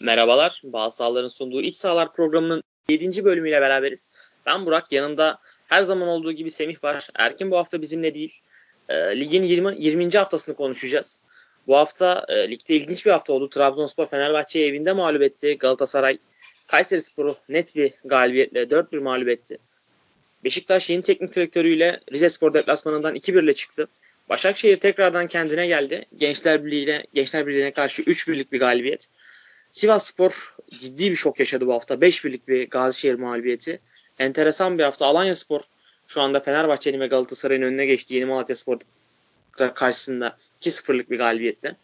[0.00, 0.62] Merhabalar.
[0.64, 3.24] Bağ Sahaların sunduğu İç Sahalar programının 7.
[3.24, 4.10] bölümüyle beraberiz.
[4.46, 4.92] Ben Burak.
[4.92, 7.08] Yanımda her zaman olduğu gibi Semih var.
[7.14, 8.40] Erkin bu hafta bizimle değil.
[8.88, 9.74] E, ligin 20.
[9.78, 10.10] 20.
[10.10, 11.22] haftasını konuşacağız.
[11.66, 13.50] Bu hafta e, ligde ilginç bir hafta oldu.
[13.50, 15.56] Trabzonspor Fenerbahçe'yi evinde mağlup etti.
[15.58, 16.18] Galatasaray
[16.66, 19.58] Kayseri Sporu net bir galibiyetle 4-1 mağlup etti.
[20.44, 23.88] Beşiktaş yeni teknik direktörüyle Rize Spor deplasmanından 2-1 ile çıktı.
[24.28, 26.04] Başakşehir tekrardan kendine geldi.
[26.16, 29.08] Gençler Birliği'ne Gençler Birliği'ne karşı 3-1'lik bir galibiyet.
[29.76, 31.94] Sivas Spor ciddi bir şok yaşadı bu hafta.
[31.94, 33.80] 5-1'lik bir Gazişehir mağlubiyeti.
[34.18, 35.06] Enteresan bir hafta.
[35.06, 35.60] Alanya Spor
[36.06, 38.14] şu anda Fenerbahçe'nin ve Galatasaray'ın önüne geçti.
[38.14, 38.78] Yeni Malatya Spor
[39.74, 41.76] karşısında 2-0'lık bir galibiyette.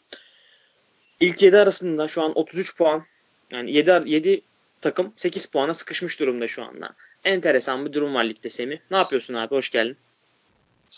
[1.20, 3.04] İlk 7 arasında şu an 33 puan
[3.50, 4.40] yani 7, 7
[4.80, 6.94] takım 8 puana sıkışmış durumda şu anda.
[7.24, 8.78] Enteresan bir durum var ligde Semih.
[8.90, 9.54] Ne yapıyorsun abi?
[9.54, 9.96] Hoş geldin.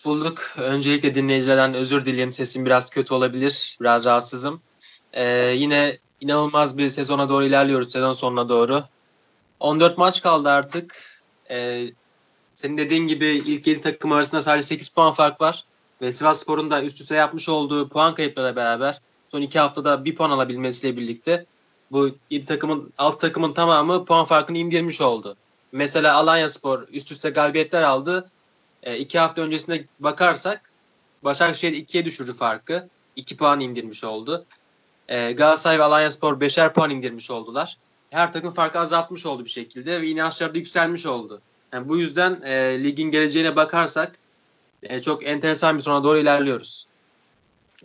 [0.05, 0.55] Bulduk.
[0.59, 2.33] Öncelikle dinleyicilerden özür dileyim.
[2.33, 3.77] Sesim biraz kötü olabilir.
[3.81, 4.61] Biraz rahatsızım.
[5.15, 7.93] Ee, yine inanılmaz bir sezona doğru ilerliyoruz.
[7.93, 8.85] Sezon sonuna doğru.
[9.61, 10.97] 14 maç kaldı artık.
[11.51, 11.87] Ee,
[12.55, 15.65] senin dediğin gibi ilk 7 takım arasında sadece 8 puan fark var.
[16.03, 20.15] Ve Sivas Spor'un da üst üste yapmış olduğu puan kayıplarıyla beraber son 2 haftada bir
[20.15, 21.47] puan alabilmesiyle birlikte
[21.91, 25.37] bu 7 takımın 6 takımın tamamı puan farkını indirmiş oldu.
[25.73, 28.31] Mesela Alanya Spor üst üste galibiyetler aldı.
[28.99, 30.71] 2 e, hafta öncesine bakarsak
[31.25, 32.89] Başakşehir 2'ye düşürdü farkı.
[33.17, 34.47] 2 puan indirmiş oldu.
[35.08, 37.77] E, Galatasaray ve Alanya Spor 5'er puan indirmiş oldular.
[38.10, 41.41] Her takım farkı azaltmış oldu bir şekilde ve inançları da yükselmiş oldu.
[41.72, 44.19] Yani bu yüzden e, ligin geleceğine bakarsak
[44.82, 46.86] e, çok enteresan bir sona doğru ilerliyoruz.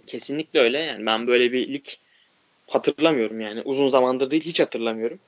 [0.08, 0.80] Kesinlikle öyle.
[0.82, 1.86] Yani ben böyle bir lig
[2.70, 3.62] hatırlamıyorum yani.
[3.62, 5.20] Uzun zamandır değil hiç hatırlamıyorum.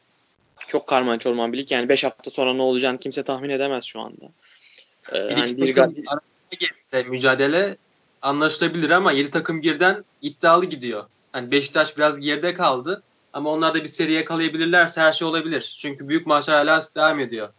[0.67, 1.71] Çok karman çorman bir lig.
[1.71, 4.25] Yani 5 hafta sonra ne olacağını kimse tahmin edemez şu anda.
[5.11, 7.75] Ee, yani bir gal- mücadele
[8.21, 11.05] anlaşılabilir ama 7 takım birden iddialı gidiyor.
[11.31, 15.75] Hani Beşiktaş biraz geride kaldı ama onlar da bir seri yakalayabilirlerse her şey olabilir.
[15.77, 17.49] Çünkü büyük maçlar hala devam ediyor.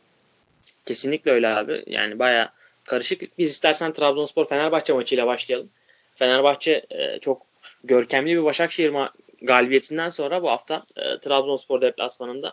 [0.87, 1.85] Kesinlikle öyle abi.
[1.87, 2.53] Yani baya
[2.85, 3.39] karışık.
[3.39, 5.69] Biz istersen Trabzonspor Fenerbahçe maçıyla başlayalım.
[6.15, 7.43] Fenerbahçe e, çok
[7.85, 8.95] görkemli bir Başakşehir
[9.43, 12.53] galibiyetinden sonra bu hafta e, Trabzonspor deplasmanında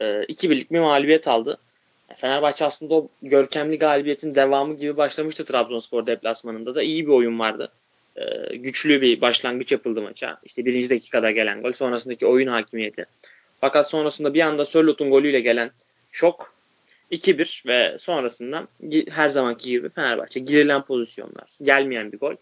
[0.00, 1.58] e, iki birlik bir mağlubiyet aldı.
[2.14, 7.72] Fenerbahçe aslında o görkemli galibiyetin devamı gibi başlamıştı Trabzonspor deplasmanında da iyi bir oyun vardı.
[8.20, 10.40] E, güçlü bir başlangıç yapıldı maça.
[10.44, 13.06] İşte birinci dakikada gelen gol sonrasındaki oyun hakimiyeti.
[13.60, 15.70] Fakat sonrasında bir anda Sörlot'un golüyle gelen
[16.10, 16.54] şok
[17.12, 18.66] 2-1 ve sonrasında
[19.10, 22.34] her zamanki gibi Fenerbahçe girilen pozisyonlar, gelmeyen bir gol.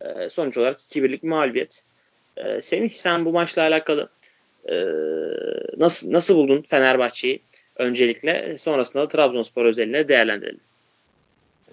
[0.00, 1.84] E, sonuç olarak 2-1'lik mağlubiyet.
[2.36, 4.08] E, Semih sen bu maçla alakalı
[4.68, 4.74] e,
[5.76, 7.40] nasıl nasıl buldun Fenerbahçe'yi?
[7.76, 10.60] Öncelikle sonrasında da Trabzonspor özelinde değerlendirelim.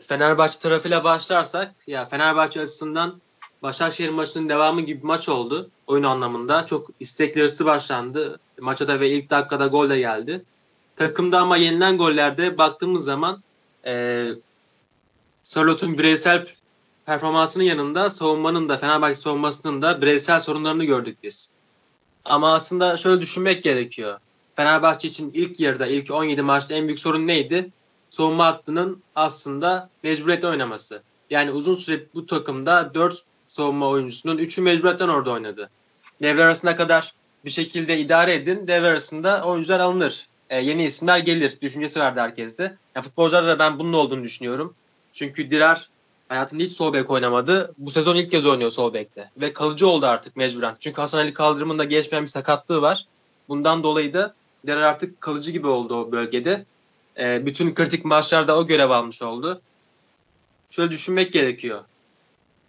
[0.01, 3.21] Fenerbahçe tarafıyla başlarsak ya Fenerbahçe açısından
[3.63, 6.65] Başakşehir maçının devamı gibi bir maç oldu oyun anlamında.
[6.65, 8.39] Çok istekli hırsı başlandı.
[8.59, 10.43] Maça da ve ilk dakikada gol de geldi.
[10.95, 13.43] Takımda ama yenilen gollerde baktığımız zaman
[13.85, 14.27] e,
[15.43, 16.47] Sörlot'un bireysel
[17.05, 21.51] performansının yanında savunmanın da Fenerbahçe savunmasının da bireysel sorunlarını gördük biz.
[22.25, 24.19] Ama aslında şöyle düşünmek gerekiyor.
[24.55, 27.69] Fenerbahçe için ilk yarıda, ilk 17 maçta en büyük sorun neydi?
[28.09, 31.01] Savunma hattının aslında mecburiyetle oynaması.
[31.29, 35.69] Yani uzun süre bu takımda 4 savunma oyuncusunun 3'ü mecburiyetten orada oynadı.
[36.21, 37.13] Devre arasına kadar
[37.45, 38.67] bir şekilde idare edin.
[38.67, 40.27] Devre arasında oyuncular alınır.
[40.49, 41.57] E, yeni isimler gelir.
[41.61, 42.77] Düşüncesi vardı herkeste.
[42.95, 44.73] Yani futbolcularda da ben bunun olduğunu düşünüyorum.
[45.13, 45.89] Çünkü Dirar
[46.29, 47.73] hayatında hiç sol bek oynamadı.
[47.77, 49.31] Bu sezon ilk kez oynuyor sol bekte.
[49.37, 50.75] Ve kalıcı oldu artık mecburen.
[50.79, 53.05] Çünkü Hasan Ali Kaldırım'ın da geçmeyen bir sakatlığı var.
[53.49, 54.33] Bundan dolayı da
[54.67, 56.65] Dirar artık kalıcı gibi oldu o bölgede.
[57.19, 59.61] E, bütün kritik maçlarda o görev almış oldu.
[60.69, 61.81] Şöyle düşünmek gerekiyor.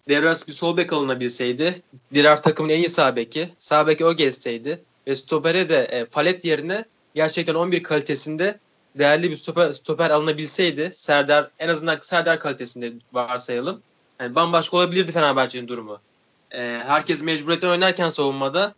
[0.09, 1.82] Devras bir sol bek alınabilseydi,
[2.15, 6.44] Dirar takımın en iyi sağ beki, sağ beki o geçseydi ve stopere de e, Falet
[6.44, 6.84] yerine
[7.15, 8.59] gerçekten 11 kalitesinde
[8.98, 13.82] değerli bir stoper, stoper alınabilseydi Serdar en azından Serdar kalitesinde varsayalım.
[14.20, 16.00] Yani bambaşka olabilirdi Fenerbahçe'nin durumu.
[16.50, 18.75] E, herkes mecburiyetten oynarken savunmada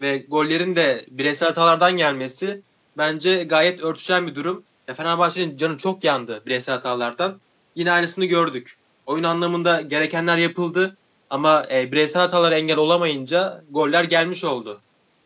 [0.00, 2.60] ve gollerin de bireysel hatalardan gelmesi
[2.98, 4.62] bence gayet örtüşen bir durum.
[4.88, 7.40] E, Fenerbahçe'nin canı çok yandı bireysel hatalardan.
[7.76, 8.76] Yine aynısını gördük.
[9.06, 10.96] Oyun anlamında gerekenler yapıldı
[11.30, 14.80] ama e, bireysel hatalara engel olamayınca goller gelmiş oldu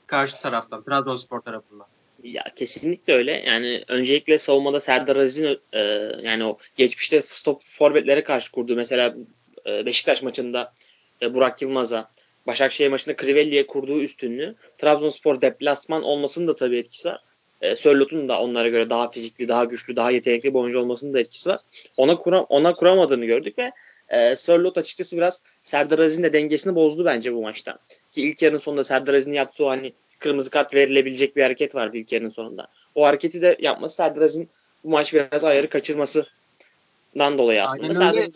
[0.08, 1.86] karşı taraftan, Trabzonspor tarafından.
[2.22, 3.42] Ya kesinlikle öyle.
[3.46, 5.80] Yani öncelikle savunmada Serdar Aziz'in e,
[6.22, 9.14] yani o geçmişte stop forvetlere karşı kurduğu mesela
[9.66, 10.72] e, Beşiktaş maçında
[11.22, 12.10] e, Burak Yılmaz'a,
[12.46, 17.20] Başakşehir maçında Crivelli'ye kurduğu üstünlüğü Trabzonspor deplasman olmasının da tabii etkisi var.
[17.60, 21.20] E, Sörlot'un da onlara göre daha fizikli, daha güçlü, daha yetenekli bir oyuncu olmasının da
[21.20, 21.60] etkisi var.
[21.96, 23.72] Ona kura, ona kuramadığını gördük ve
[24.08, 27.78] e, Sörlot açıkçası biraz Serdar Aziz'in de dengesini bozdu bence bu maçta.
[28.12, 31.96] Ki ilk yarının sonunda Serdar Aziz'in yaptığı o hani kırmızı kart verilebilecek bir hareket vardı
[31.96, 32.68] ilk yarının sonunda.
[32.94, 34.48] O hareketi de yapması Serdar Aziz'in
[34.84, 37.82] bu maç biraz ayarı kaçırmasından dolayı aslında.
[37.82, 38.30] Aynen Serdar öyle.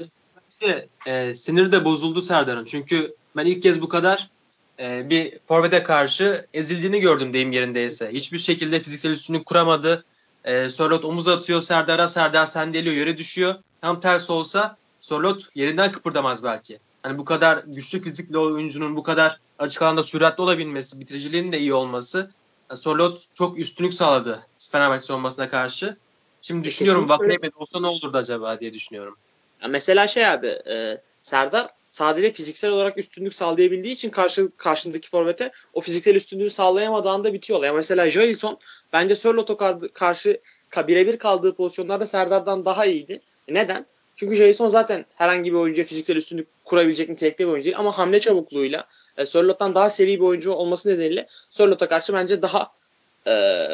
[0.63, 2.65] Bence, e, siniri de bozuldu Serdar'ın.
[2.65, 4.31] Çünkü ben ilk kez bu kadar
[4.79, 8.13] e, bir forvete karşı ezildiğini gördüm deyim yerindeyse.
[8.13, 10.05] Hiçbir şekilde fiziksel üstünlük kuramadı.
[10.45, 12.09] E, Sorlot omuz atıyor Serdar'a.
[12.09, 13.55] Serdar sendeliyor yere düşüyor.
[13.81, 16.79] Tam tersi olsa Sorlot yerinden kıpırdamaz belki.
[17.03, 21.75] Hani bu kadar güçlü fizikli oyuncunun bu kadar açık alanda süratli olabilmesi, bitiriciliğinin de iyi
[21.75, 22.31] olması
[22.71, 25.97] yani Sorlot çok üstünlük sağladı Fenerbahçe savunmasına karşı.
[26.43, 27.25] Şimdi düşünüyorum kesinlikle.
[27.25, 29.17] Vakayeme olsa ne olurdu acaba diye düşünüyorum.
[29.63, 35.51] Ya mesela şey abi e, Serdar sadece fiziksel olarak üstünlük sağlayabildiği için karşı karşındaki forvete
[35.75, 37.65] o fiziksel üstünlüğü sağlayamadığı anda bitiyor.
[37.65, 38.59] Ya mesela Jailson
[38.93, 39.57] bence Sörlot'a
[39.95, 40.41] karşı
[40.71, 43.21] ka- birebir kaldığı pozisyonlarda Serdar'dan daha iyiydi.
[43.49, 43.87] E neden?
[44.17, 48.21] Çünkü Jason zaten herhangi bir oyuncuya fiziksel üstünlük kurabilecek nitelikte bir oyuncu değil ama hamle
[48.21, 48.85] çabukluğuyla
[49.17, 52.73] e, Sörlot'tan daha seri bir oyuncu olması nedeniyle Sörlot'a karşı bence daha
[53.27, 53.33] e,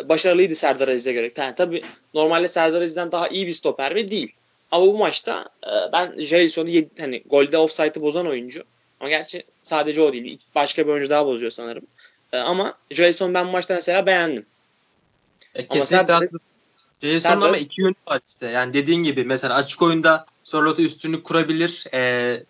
[0.08, 1.30] başarılıydı Serdar Aziz'e göre.
[1.36, 1.82] Yani tabii
[2.14, 4.32] normalde Serdar Aziz'den daha iyi bir stoper ve değil.
[4.70, 8.64] Ama bu maçta e, ben Jason'u hani golde offside'ı bozan oyuncu.
[9.00, 10.38] Ama gerçi sadece o değil.
[10.54, 11.84] Başka bir oyuncu daha bozuyor sanırım.
[12.32, 14.46] E, ama Jason ben bu maçta mesela beğendim.
[15.54, 16.38] E, Ama kesinlikle haklı.
[17.02, 18.46] Jason'ın ama iki yönü var işte.
[18.46, 21.84] Yani dediğin gibi mesela açık oyunda Sorlot'a üstünlük kurabilir.
[21.94, 22.42] E,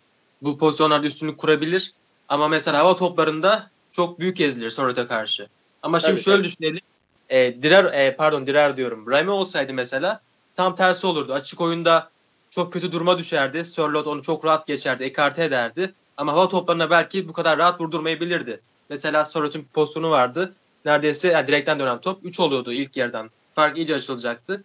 [0.43, 1.93] bu pozisyonlarda üstünlük kurabilir.
[2.29, 5.47] Ama mesela hava toplarında çok büyük ezilir Sorlot'a karşı.
[5.83, 6.49] Ama şimdi Tabii, şöyle tabii.
[6.53, 6.81] düşünelim.
[7.29, 9.11] E, Direr, e, pardon Direr diyorum.
[9.11, 10.21] Rami olsaydı mesela
[10.59, 11.33] tam tersi olurdu.
[11.33, 12.11] Açık oyunda
[12.51, 13.65] çok kötü duruma düşerdi.
[13.65, 15.95] Sörlot onu çok rahat geçerdi, ekarte ederdi.
[16.17, 18.61] Ama hava toplarına belki bu kadar rahat vurdurmayabilirdi.
[18.91, 20.55] Mesela Sörlot'un pozisyonu vardı.
[20.85, 23.31] Neredeyse yani direkten dönen top 3 oluyordu ilk yerden.
[23.55, 24.65] Fark iyice açılacaktı.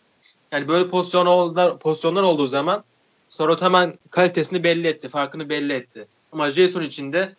[0.52, 2.84] Yani böyle pozisyon oldu, pozisyonlar olduğu zaman
[3.30, 6.08] Sörlot hemen kalitesini belli etti, farkını belli etti.
[6.32, 7.36] Ama Jason için de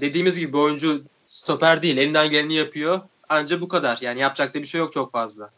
[0.00, 3.00] dediğimiz gibi oyuncu stoper değil, elinden geleni yapıyor.
[3.28, 3.98] Ancak bu kadar.
[4.00, 5.50] Yani yapacak da bir şey yok çok fazla.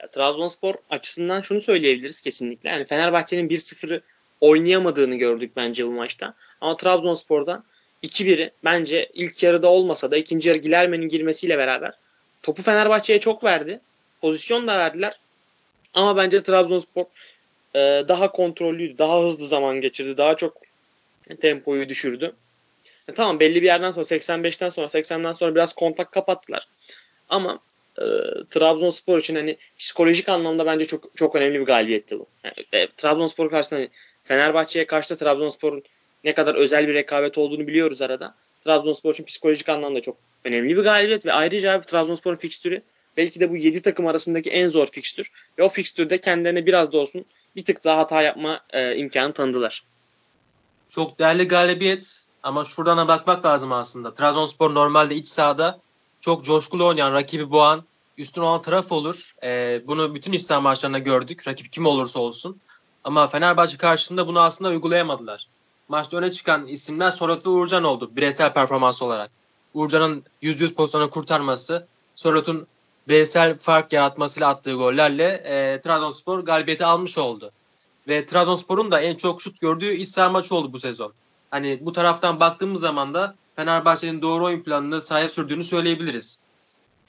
[0.00, 2.68] Ya, Trabzonspor açısından şunu söyleyebiliriz kesinlikle.
[2.68, 4.00] Yani Fenerbahçe'nin 1-0'ı
[4.40, 6.34] oynayamadığını gördük bence bu maçta.
[6.60, 7.64] Ama Trabzonspor'dan
[8.02, 11.92] 2-1'i bence ilk yarıda olmasa da ikinci yarı Gilerme'nin girmesiyle beraber
[12.42, 13.80] topu Fenerbahçe'ye çok verdi.
[14.20, 15.18] Pozisyon da verdiler.
[15.94, 17.04] Ama bence Trabzonspor
[17.74, 17.78] e,
[18.08, 18.98] daha kontrollüydü.
[18.98, 20.16] Daha hızlı zaman geçirdi.
[20.16, 20.56] Daha çok
[21.40, 22.32] tempoyu düşürdü.
[23.08, 26.68] E, tamam belli bir yerden sonra 85'ten sonra 80'den sonra biraz kontak kapattılar.
[27.28, 27.60] Ama
[28.00, 28.04] e,
[28.50, 32.26] Trabzonspor için hani psikolojik anlamda bence çok çok önemli bir galibiyetti bu.
[32.44, 33.88] Yani, e, Trabzonspor karşısında hani
[34.20, 35.82] Fenerbahçe'ye karşı da Trabzonspor'un
[36.24, 38.34] ne kadar özel bir rekabet olduğunu biliyoruz arada.
[38.60, 42.82] Trabzonspor için psikolojik anlamda çok önemli bir galibiyet ve ayrıca abi Trabzonspor'un fikstürü
[43.16, 45.32] belki de bu 7 takım arasındaki en zor fikstür.
[45.58, 47.24] Ve o fikstürde kendilerine biraz da olsun
[47.56, 49.84] bir tık daha hata yapma e, imkanı tanıdılar.
[50.88, 54.14] Çok değerli galibiyet ama şuradan da bakmak lazım aslında.
[54.14, 55.80] Trabzonspor normalde iç sahada
[56.20, 57.84] çok coşkulu oynayan rakibi boğan
[58.18, 59.34] üstün olan taraf olur.
[59.42, 61.48] Ee, bunu bütün saha maçlarında gördük.
[61.48, 62.60] Rakip kim olursa olsun.
[63.04, 65.46] Ama Fenerbahçe karşısında bunu aslında uygulayamadılar.
[65.88, 69.30] Maçta öne çıkan isimler Sorot ve Uğurcan oldu bireysel performans olarak.
[69.74, 71.86] Uğurcan'ın %100 pozisyonu kurtarması,
[72.16, 72.66] Sorot'un
[73.08, 77.50] bireysel fark yaratmasıyla attığı gollerle e, Trabzonspor galibiyeti almış oldu.
[78.08, 81.12] Ve Trabzonspor'un da en çok şut gördüğü iç maçı oldu bu sezon.
[81.50, 86.40] Hani bu taraftan baktığımız zaman da Fenerbahçe'nin doğru oyun planını sahaya sürdüğünü söyleyebiliriz.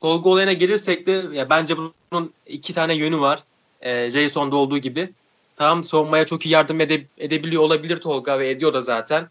[0.02, 3.40] Tolga olayına gelirsek de ya bence bunun iki tane yönü var.
[3.82, 5.14] E, Jason'da olduğu gibi.
[5.56, 9.30] Tamam savunmaya çok iyi yardım ede, edebiliyor olabilir Tolga ve ediyor da zaten.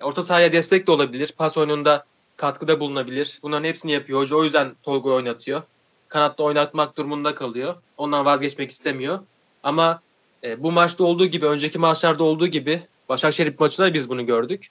[0.00, 1.34] Orta sahaya destek de olabilir.
[1.38, 2.04] Pas oyununda
[2.36, 3.38] katkıda bulunabilir.
[3.42, 4.20] Bunların hepsini yapıyor.
[4.20, 5.62] Hoca o yüzden Tolga oynatıyor.
[6.08, 7.74] Kanatta oynatmak durumunda kalıyor.
[7.96, 9.18] Ondan vazgeçmek istemiyor.
[9.62, 10.00] Ama
[10.44, 14.68] e, bu maçta olduğu gibi, önceki maçlarda olduğu gibi Başakşehir maçında da biz bunu gördük.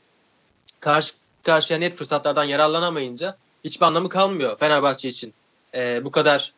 [0.79, 5.33] Karşı karşıya net fırsatlardan yararlanamayınca hiçbir anlamı kalmıyor Fenerbahçe için.
[5.73, 6.53] E, bu kadar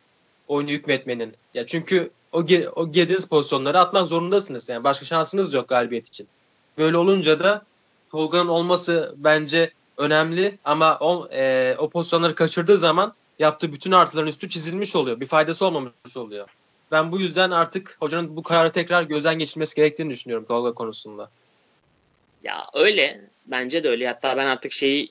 [0.48, 1.34] oyunu hükmetmenin.
[1.54, 2.40] Ya çünkü o,
[2.76, 4.70] o girdiğiniz pozisyonları atmak zorundasınız.
[4.70, 6.28] Yani başka şansınız yok galibiyet için.
[6.78, 7.66] Böyle olunca da
[8.12, 14.50] Tolga'nın olması bence önemli ama o, e, o pozisyonları kaçırdığı zaman yaptığı bütün artıların üstü
[14.50, 15.20] çizilmiş oluyor.
[15.20, 16.48] Bir faydası olmamış oluyor.
[16.92, 21.30] Ben bu yüzden artık hocanın bu kararı tekrar gözden geçirmesi gerektiğini düşünüyorum Tolga konusunda.
[22.44, 23.22] Ya öyle.
[23.46, 24.08] Bence de öyle.
[24.08, 25.10] Hatta ben artık şeyi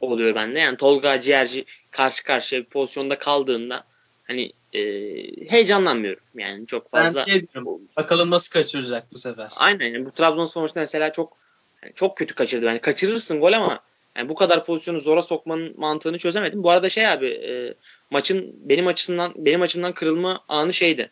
[0.00, 0.58] oluyor bende.
[0.58, 3.80] Yani Tolga Ciğerci karşı karşıya bir pozisyonda kaldığında
[4.24, 4.80] hani e,
[5.50, 6.22] heyecanlanmıyorum.
[6.34, 7.20] Yani çok fazla.
[7.20, 9.48] Ben şey diyorum, bakalım nasıl kaçıracak bu sefer.
[9.56, 9.94] Aynen.
[9.94, 11.36] Yani bu Trabzonspor maçında mesela çok
[11.82, 12.66] yani çok kötü kaçırdı.
[12.66, 13.80] Yani kaçırırsın gol ama
[14.16, 16.62] yani bu kadar pozisyonu zora sokmanın mantığını çözemedim.
[16.62, 17.74] Bu arada şey abi e,
[18.10, 21.10] maçın benim açısından benim açımdan kırılma anı şeydi.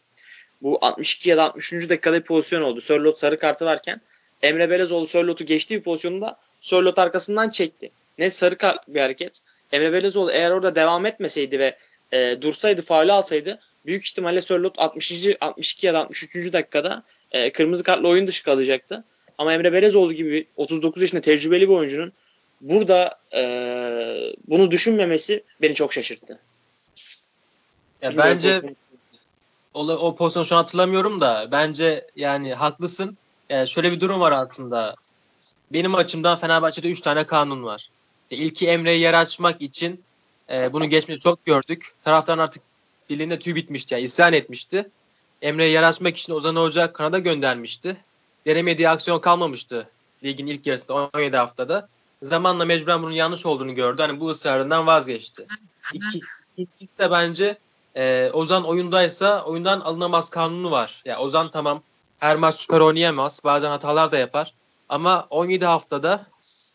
[0.62, 1.88] Bu 62 ya da 63.
[1.88, 2.80] dakikada bir pozisyon oldu.
[2.80, 4.00] Sörlot sarı kartı varken
[4.42, 7.90] Emre Belezoğlu Sörlot'u geçtiği bir pozisyonda Sörlot arkasından çekti.
[8.18, 9.40] Net sarı kart bir hareket.
[9.73, 11.76] Emre Belezoğlu eğer orada devam etmeseydi ve
[12.12, 15.26] e, dursaydı, faulü alsaydı büyük ihtimalle Sörlot 60.
[15.40, 16.52] 62 ya da 63.
[16.52, 19.04] dakikada e, kırmızı kartla oyun dışı kalacaktı.
[19.38, 22.12] Ama Emre Belezoğlu gibi 39 yaşında tecrübeli bir oyuncunun
[22.61, 23.42] burada e,
[24.49, 26.38] bunu düşünmemesi beni çok şaşırttı.
[28.02, 28.61] Ya bence
[29.75, 33.16] o, o pozisyonu şu an hatırlamıyorum da bence yani haklısın.
[33.50, 34.95] Yani şöyle bir durum var aslında.
[35.73, 37.90] Benim açımdan Fenerbahçe'de 3 tane kanun var.
[38.30, 40.04] E, ilki Emre'ye yer açmak için
[40.50, 41.92] e, bunu geçmişte çok gördük.
[42.04, 42.62] Taraftan artık
[43.09, 43.95] dilinde tüy bitmişti.
[43.95, 44.88] Yani isyan etmişti.
[45.42, 47.97] Emre'ye yer açmak için Ozan Hoca Kanada göndermişti.
[48.47, 49.90] Denemediği aksiyon kalmamıştı
[50.25, 51.88] ligin ilk yarısında 17 haftada.
[52.23, 54.02] Zamanla mecburen bunun yanlış olduğunu gördü.
[54.02, 55.47] Hani bu ısrarından vazgeçti.
[55.95, 56.21] İki,
[56.57, 57.59] ikincisi de bence
[57.97, 61.02] e, Ozan oyundaysa oyundan alınamaz kanunu var.
[61.04, 61.83] Ya yani Ozan tamam
[62.21, 63.41] her maç süper oynayamaz.
[63.45, 64.55] Bazen hatalar da yapar.
[64.89, 66.27] Ama 17 haftada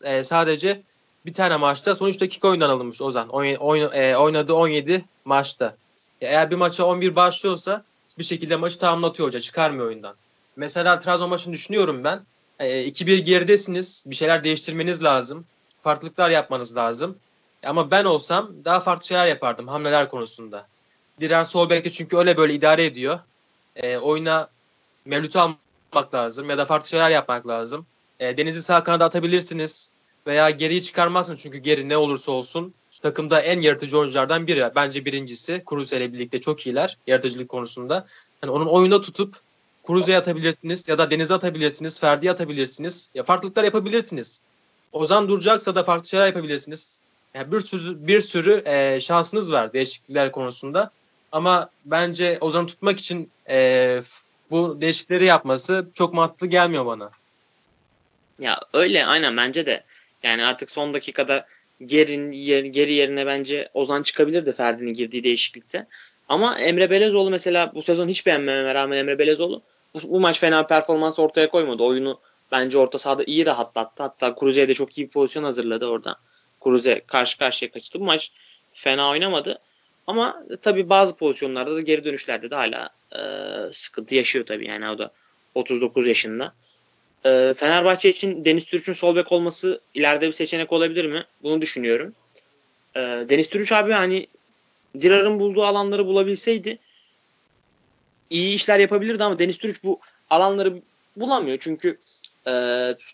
[0.04, 0.82] e, sadece
[1.26, 3.28] bir tane maçta son 3 dakika oyundan alınmış Ozan.
[3.28, 5.76] Oyn, e, oynadığı 17 maçta.
[6.20, 7.84] Eğer bir maça 11 başlıyorsa
[8.18, 9.40] bir şekilde maçı tamamlatıyor hoca.
[9.40, 10.14] Çıkarmıyor oyundan.
[10.56, 12.20] Mesela Trabzon maçını düşünüyorum ben.
[12.60, 14.04] E, 2-1 geridesiniz.
[14.06, 15.44] Bir şeyler değiştirmeniz lazım.
[15.82, 17.18] Farklılıklar yapmanız lazım.
[17.66, 20.66] Ama ben olsam daha farklı şeyler yapardım hamleler konusunda.
[21.20, 23.18] Diren sol bekte çünkü öyle böyle idare ediyor.
[23.76, 24.48] E, oyuna
[25.06, 27.86] Mevlüt'ü almak lazım ya da farklı şeyler yapmak lazım.
[28.20, 29.88] E, Deniz'i sağ kanada atabilirsiniz
[30.26, 34.70] veya geriyi çıkarmazsınız çünkü geri ne olursa olsun takımda en yaratıcı oyunculardan biri.
[34.76, 38.06] Bence birincisi Kruse ile birlikte çok iyiler yaratıcılık konusunda.
[38.42, 39.36] Yani onun oyunda tutup
[39.86, 43.08] Kruse'ye atabilirsiniz ya da Deniz'e atabilirsiniz, Ferdi'ye atabilirsiniz.
[43.14, 44.40] Ya farklılıklar yapabilirsiniz.
[44.92, 47.00] Ozan duracaksa da farklı şeyler yapabilirsiniz.
[47.34, 50.90] Yani bir sürü bir sürü e, şansınız var değişiklikler konusunda.
[51.32, 54.02] Ama bence Ozan'ı tutmak için e,
[54.50, 57.10] bu değişiklikleri yapması çok mantıklı gelmiyor bana.
[58.38, 59.84] Ya öyle aynen bence de.
[60.22, 61.46] Yani artık son dakikada
[61.84, 65.86] gerin, yer, geri yerine bence Ozan çıkabilirdi Ferdi'nin girdiği değişiklikte.
[66.28, 69.62] Ama Emre Belezoğlu mesela bu sezon hiç beğenmememe rağmen Emre Belezoğlu
[69.94, 71.82] bu, bu maç fena performans ortaya koymadı.
[71.82, 72.20] Oyunu
[72.52, 74.02] bence orta sahada iyi rahatlattı.
[74.02, 76.16] Hatta Kruze'ye de çok iyi bir pozisyon hazırladı orada.
[76.60, 78.00] Kruze karşı karşıya kaçtı.
[78.00, 78.32] Bu maç
[78.74, 79.58] fena oynamadı.
[80.06, 83.20] Ama tabii bazı pozisyonlarda da geri dönüşlerde de hala e,
[83.72, 84.66] sıkıntı yaşıyor tabii.
[84.66, 85.10] Yani o da
[85.54, 86.52] 39 yaşında.
[87.24, 91.24] E, Fenerbahçe için Deniz Türüç'ün sol bek olması ileride bir seçenek olabilir mi?
[91.42, 92.12] Bunu düşünüyorum.
[92.96, 94.26] E, Deniz Türüç abi hani
[95.00, 96.78] Dirar'ın bulduğu alanları bulabilseydi
[98.30, 100.82] iyi işler yapabilirdi ama Deniz Türüç bu alanları
[101.16, 101.58] bulamıyor.
[101.60, 101.98] Çünkü
[102.46, 102.52] e,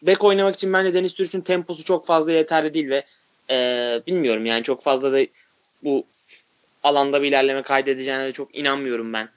[0.02, 3.04] bek oynamak için bence Deniz Türüç'ün temposu çok fazla yeterli değil ve
[3.50, 3.56] e,
[4.06, 5.26] bilmiyorum yani çok fazla da
[5.84, 6.06] bu
[6.82, 9.28] alanda bir ilerleme kaydedeceğine de çok inanmıyorum ben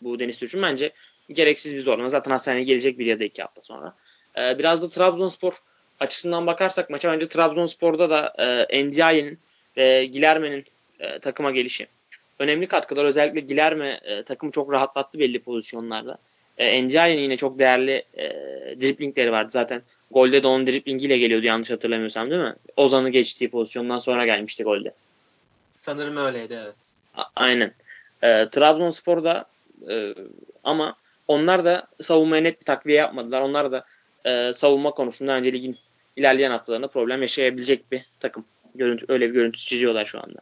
[0.00, 0.62] bu Deniz Türk'ün.
[0.62, 0.90] Bence
[1.30, 2.08] gereksiz bir zorlama.
[2.08, 3.94] Zaten hastaneye gelecek bir ya da iki hafta sonra.
[4.38, 5.52] Ee, biraz da Trabzonspor
[6.00, 8.34] açısından bakarsak maça bence Trabzonspor'da da
[8.70, 9.38] e, Ndiaye'nin
[9.76, 10.64] ve Gilerme'nin
[11.00, 11.86] e, takıma gelişi
[12.38, 13.04] önemli katkılar.
[13.04, 16.18] Özellikle Gilerme e, takımı çok rahatlattı belli pozisyonlarda.
[16.58, 18.30] E, Ndiaye'nin yine çok değerli e,
[18.80, 19.48] driplingleri vardı.
[19.52, 22.54] Zaten golde de onun driplingiyle geliyordu yanlış hatırlamıyorsam değil mi?
[22.76, 24.92] Ozan'ı geçtiği pozisyondan sonra gelmişti golde.
[25.82, 26.74] Sanırım öyleydi evet.
[27.16, 27.74] A- aynen.
[28.22, 29.44] E, Trabzonspor'da
[29.90, 30.14] e,
[30.64, 30.96] ama
[31.28, 33.40] onlar da savunmaya net bir takviye yapmadılar.
[33.40, 33.84] Onlar da
[34.24, 35.76] e, savunma konusunda önce ligin
[36.16, 38.44] ilerleyen haftalarında problem yaşayabilecek bir takım.
[38.74, 40.38] Görüntü, öyle bir görüntü çiziyorlar şu anda.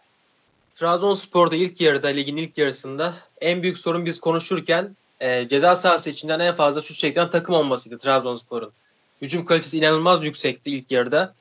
[0.75, 6.41] Trabzonspor'da ilk yarıda ligin ilk yarısında en büyük sorun biz konuşurken e, ceza sahası içinden
[6.41, 8.73] en fazla şut çeken takım olmasıydı Trabzonspor'un.
[9.23, 11.35] Hücum kalitesi inanılmaz yüksekti ilk yarıda.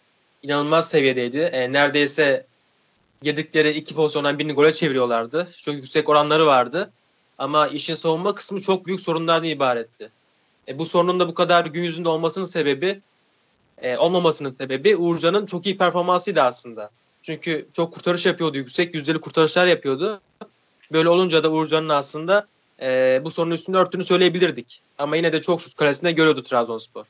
[0.44, 1.38] İnanılmaz seviyedeydi.
[1.38, 2.49] E, neredeyse
[3.22, 5.52] girdikleri iki pozisyondan birini gole çeviriyorlardı.
[5.58, 6.92] Çok yüksek oranları vardı.
[7.38, 10.10] Ama işin savunma kısmı çok büyük sorunlardan ibaretti.
[10.68, 13.02] E, bu sorunun da bu kadar gün yüzünde olmasının sebebi
[13.82, 16.90] e, olmamasının sebebi Uğurcan'ın çok iyi performansıydı aslında.
[17.22, 18.58] Çünkü çok kurtarış yapıyordu.
[18.58, 20.22] Yüksek yüzdeli kurtarışlar yapıyordu.
[20.92, 22.48] Böyle olunca da Uğurcan'ın aslında
[22.82, 24.82] e, bu sorunun üstünde örttüğünü söyleyebilirdik.
[24.98, 27.06] Ama yine de çok şut kalesinde görüyordu Trabzonspor.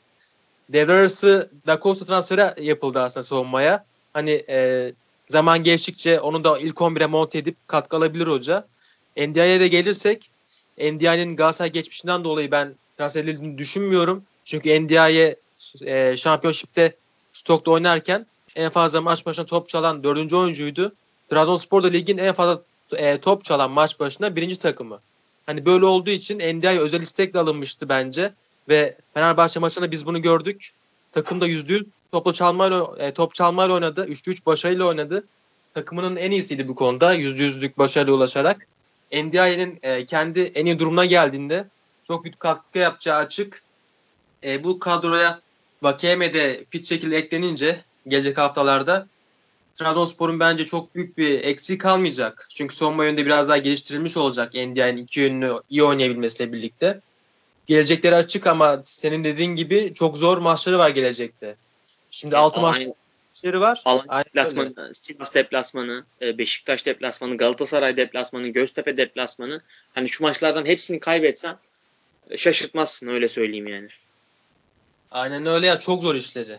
[0.69, 3.85] Devre arası Da Costa transferi yapıldı aslında savunmaya.
[4.13, 4.91] Hani e,
[5.29, 8.67] zaman geçtikçe onu da ilk 11'e monte edip katkı alabilir hoca.
[9.17, 10.29] NDI'ye de gelirsek
[10.77, 14.23] NDI'nin Galatasaray geçmişinden dolayı ben transfer edildiğini düşünmüyorum.
[14.45, 15.35] Çünkü NDI'ye
[15.81, 16.95] e, şampiyonşipte
[17.33, 20.91] stokta oynarken en fazla maç başına top çalan dördüncü oyuncuydu.
[21.29, 22.61] Trabzonspor da ligin en fazla
[22.97, 24.99] e, top çalan maç başına birinci takımı.
[25.45, 28.33] Hani böyle olduğu için NDI özel istekle alınmıştı bence.
[28.69, 30.71] Ve Fenerbahçe maçında biz bunu gördük.
[31.11, 31.79] Takım da yüzde
[32.11, 34.05] toplu çalmayla, e, top çalmayla oynadı.
[34.05, 35.27] 3'te 3 başarıyla oynadı.
[35.73, 37.13] Takımının en iyisiydi bu konuda.
[37.13, 38.67] Yüzde yüzlük başarıya ulaşarak.
[39.13, 41.67] NDI'nin e, kendi en iyi durumuna geldiğinde
[42.07, 43.61] çok büyük katkı yapacağı açık.
[44.43, 45.39] E, bu kadroya
[45.81, 46.31] Vakeme
[46.69, 49.07] fit şekilde eklenince gelecek haftalarda
[49.75, 52.47] Trabzonspor'un bence çok büyük bir eksiği kalmayacak.
[52.49, 57.01] Çünkü savunma yönünde biraz daha geliştirilmiş olacak NDI'nin iki yönünü iyi oynayabilmesiyle birlikte.
[57.69, 61.55] Gelecekleri açık ama senin dediğin gibi çok zor maçları var gelecekte.
[62.11, 63.81] Şimdi yani 6 maçları var.
[63.85, 69.61] Alanya deplasmanı, Sivas deplasmanı, e, Beşiktaş deplasmanı, Galatasaray deplasmanı, Göztepe deplasmanı.
[69.95, 71.57] Hani şu maçlardan hepsini kaybetsen
[72.29, 73.87] e, şaşırtmazsın öyle söyleyeyim yani.
[75.11, 76.57] Aynen öyle ya çok zor işleri.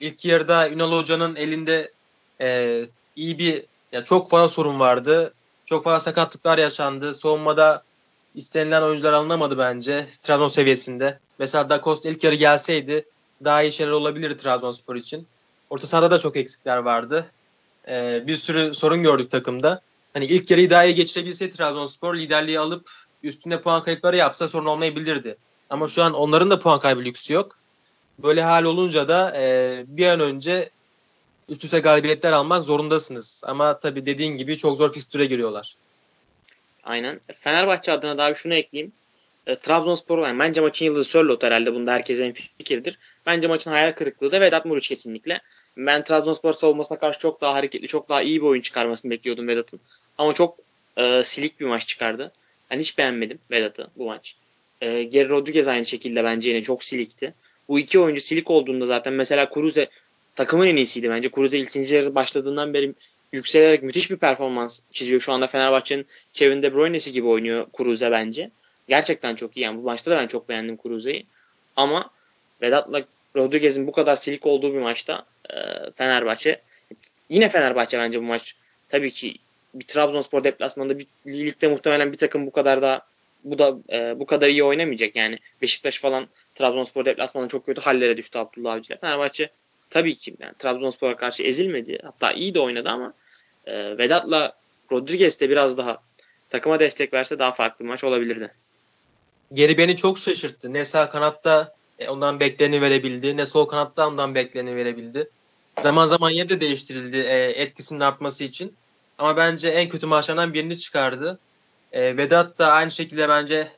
[0.00, 1.92] İlk yarıda Ünal Hoca'nın elinde
[2.40, 2.80] e,
[3.16, 5.34] iyi bir ya çok fazla sorun vardı.
[5.64, 7.14] Çok fazla sakatlıklar yaşandı.
[7.14, 7.84] Savunmada
[8.34, 11.18] istenilen oyuncular alınamadı bence Trabzon seviyesinde.
[11.38, 13.04] Mesela Da Costa ilk yarı gelseydi
[13.44, 15.26] daha iyi şeyler olabilirdi Trabzonspor için.
[15.70, 17.30] Orta sahada da çok eksikler vardı.
[17.88, 19.80] Ee, bir sürü sorun gördük takımda.
[20.12, 22.90] Hani ilk yarıyı daha iyi geçirebilseydi Trabzonspor liderliği alıp
[23.22, 25.36] üstünde puan kayıpları yapsa sorun olmayabilirdi.
[25.70, 27.56] Ama şu an onların da puan kaybı lüksü yok.
[28.18, 30.70] Böyle hal olunca da e, bir an önce
[31.48, 33.42] üst üste galibiyetler almak zorundasınız.
[33.46, 35.76] Ama tabii dediğin gibi çok zor fikstüre giriyorlar.
[36.84, 37.20] Aynen.
[37.34, 38.92] Fenerbahçe adına daha bir şunu ekleyeyim.
[39.46, 42.98] E, Trabzonspor yani bence maçın yıldızı Sörlot herhalde bunda herkesin fikirdir.
[43.26, 45.40] Bence maçın hayal kırıklığı da Vedat Muriç kesinlikle.
[45.76, 49.80] Ben Trabzonspor savunmasına karşı çok daha hareketli, çok daha iyi bir oyun çıkarmasını bekliyordum Vedat'ın.
[50.18, 50.58] Ama çok
[50.96, 52.32] e, silik bir maç çıkardı.
[52.70, 54.36] Ben hiç beğenmedim Vedat'ı bu maç.
[54.80, 57.34] E, Geri Rodriguez aynı şekilde bence yine çok silikti.
[57.68, 59.88] Bu iki oyuncu silik olduğunda zaten mesela Kuruze
[60.34, 61.30] takımın en iyisiydi bence.
[61.30, 62.94] Kuruze ikinci yarı başladığından beri
[63.32, 65.20] yükselerek müthiş bir performans çiziyor.
[65.20, 68.50] Şu anda Fenerbahçe'nin Kevin De Bruyne'si gibi oynuyor Kuruze bence.
[68.88, 69.60] Gerçekten çok iyi.
[69.60, 71.26] Yani bu maçta da ben çok beğendim Kuruze'yi.
[71.76, 72.10] Ama
[72.62, 73.02] Vedat'la
[73.36, 75.56] Rodriguez'in bu kadar silik olduğu bir maçta e,
[75.96, 76.60] Fenerbahçe
[77.28, 78.56] yine Fenerbahçe bence bu maç
[78.88, 79.34] tabii ki
[79.74, 83.06] bir Trabzonspor deplasmanında bir ligde muhtemelen bir takım bu kadar da
[83.44, 85.38] bu da e, bu kadar iyi oynamayacak yani.
[85.62, 88.98] Beşiktaş falan Trabzonspor deplasmanında çok kötü hallere düştü Abdullah Avcı'yla.
[88.98, 89.50] Fenerbahçe
[89.90, 91.98] tabii ki yani Trabzonspor'a karşı ezilmedi.
[92.02, 93.12] Hatta iyi de oynadı ama
[93.66, 94.52] e, Vedat'la
[94.92, 96.02] Rodriguez de biraz daha
[96.50, 98.54] takıma destek verse daha farklı bir maç olabilirdi.
[99.52, 100.72] Geri beni çok şaşırttı.
[100.72, 103.36] Ne sağ kanatta e, ondan bekleneni verebildi.
[103.36, 105.30] Ne sol kanatta ondan bekleneni verebildi.
[105.78, 108.74] Zaman zaman yer de değiştirildi e, etkisinin artması için.
[109.18, 111.38] Ama bence en kötü maçlardan birini çıkardı.
[111.92, 113.72] E, Vedat da aynı şekilde bence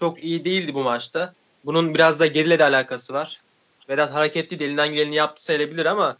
[0.00, 1.34] çok iyi değildi bu maçta.
[1.64, 3.40] Bunun biraz da geriyle de alakası var.
[3.88, 6.16] Vedat hareketli de elinden geleni yaptı sayılabilir ama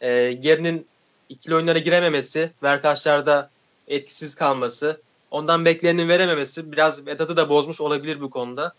[0.00, 0.86] e, gerinin
[1.28, 3.50] ikili oyunlara girememesi ve arkadaşlarda
[3.88, 5.00] etkisiz kalması,
[5.30, 8.72] ondan beklenenin verememesi biraz Vedat'ı da bozmuş olabilir bu konuda.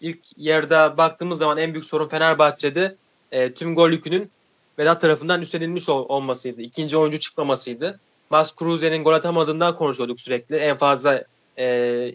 [0.00, 2.96] İlk yerde baktığımız zaman en büyük sorun Fenerbahçe'de
[3.32, 4.30] e, tüm gol yükünün
[4.78, 6.62] Vedat tarafından üstlenilmiş ol, olmasıydı.
[6.62, 8.00] İkinci oyuncu çıkmamasıydı.
[8.30, 10.56] Mas Cruze'nin gol atamadığından konuşuyorduk sürekli.
[10.56, 11.24] En fazla
[11.58, 12.14] e,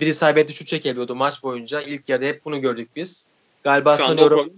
[0.00, 1.80] bir isabetli şut çekebiliyordu maç boyunca.
[1.80, 3.28] İlk yarıda hep bunu gördük biz.
[3.64, 4.50] Galiba Şu sanıyorum.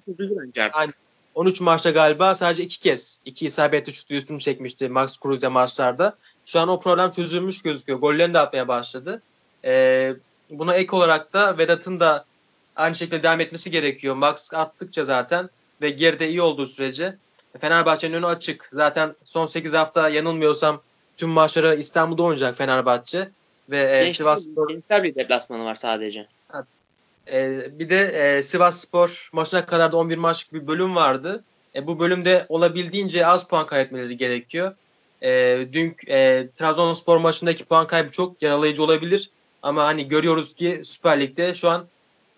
[0.73, 0.95] Aynen.
[1.35, 6.17] 13 maçta galiba sadece iki kez iki isabetli şut üstünü çekmişti Max Kruse maçlarda.
[6.47, 7.99] Şu an o problem çözülmüş gözüküyor.
[7.99, 9.23] Gollerini de atmaya başladı.
[9.65, 10.15] Ee,
[10.51, 12.25] buna ek olarak da Vedat'ın da
[12.77, 14.15] aynı şekilde devam etmesi gerekiyor.
[14.15, 15.51] Max attıkça zaten
[15.83, 17.17] ve geride iyi olduğu sürece
[17.59, 18.71] Fenerbahçe'nin önü açık.
[18.73, 20.83] Zaten son 8 hafta yanılmıyorsam
[21.17, 23.29] tüm maçları İstanbul'da oynayacak Fenerbahçe.
[23.71, 24.69] Ve e, Sivas Spor...
[24.69, 26.27] Gençler bir deplasmanı var sadece.
[27.33, 31.45] E, bir de e, Sivas Spor maçına kadar da 11 maçlık bir bölüm vardı.
[31.75, 34.75] E, bu bölümde olabildiğince az puan kaybetmeleri gerekiyor.
[35.23, 39.31] E, dün e, Trabzonspor maçındaki puan kaybı çok yaralayıcı olabilir.
[39.63, 41.87] Ama hani görüyoruz ki Süper Lig'de şu an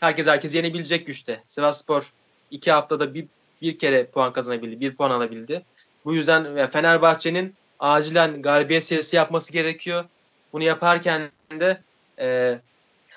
[0.00, 1.42] herkes herkes yenebilecek güçte.
[1.46, 2.12] Sivas Spor
[2.50, 3.26] iki haftada bir,
[3.62, 5.62] bir kere puan kazanabildi, bir puan alabildi.
[6.04, 10.04] Bu yüzden Fenerbahçe'nin acilen galibiyet serisi yapması gerekiyor.
[10.52, 11.82] Bunu yaparken de
[12.18, 12.58] e,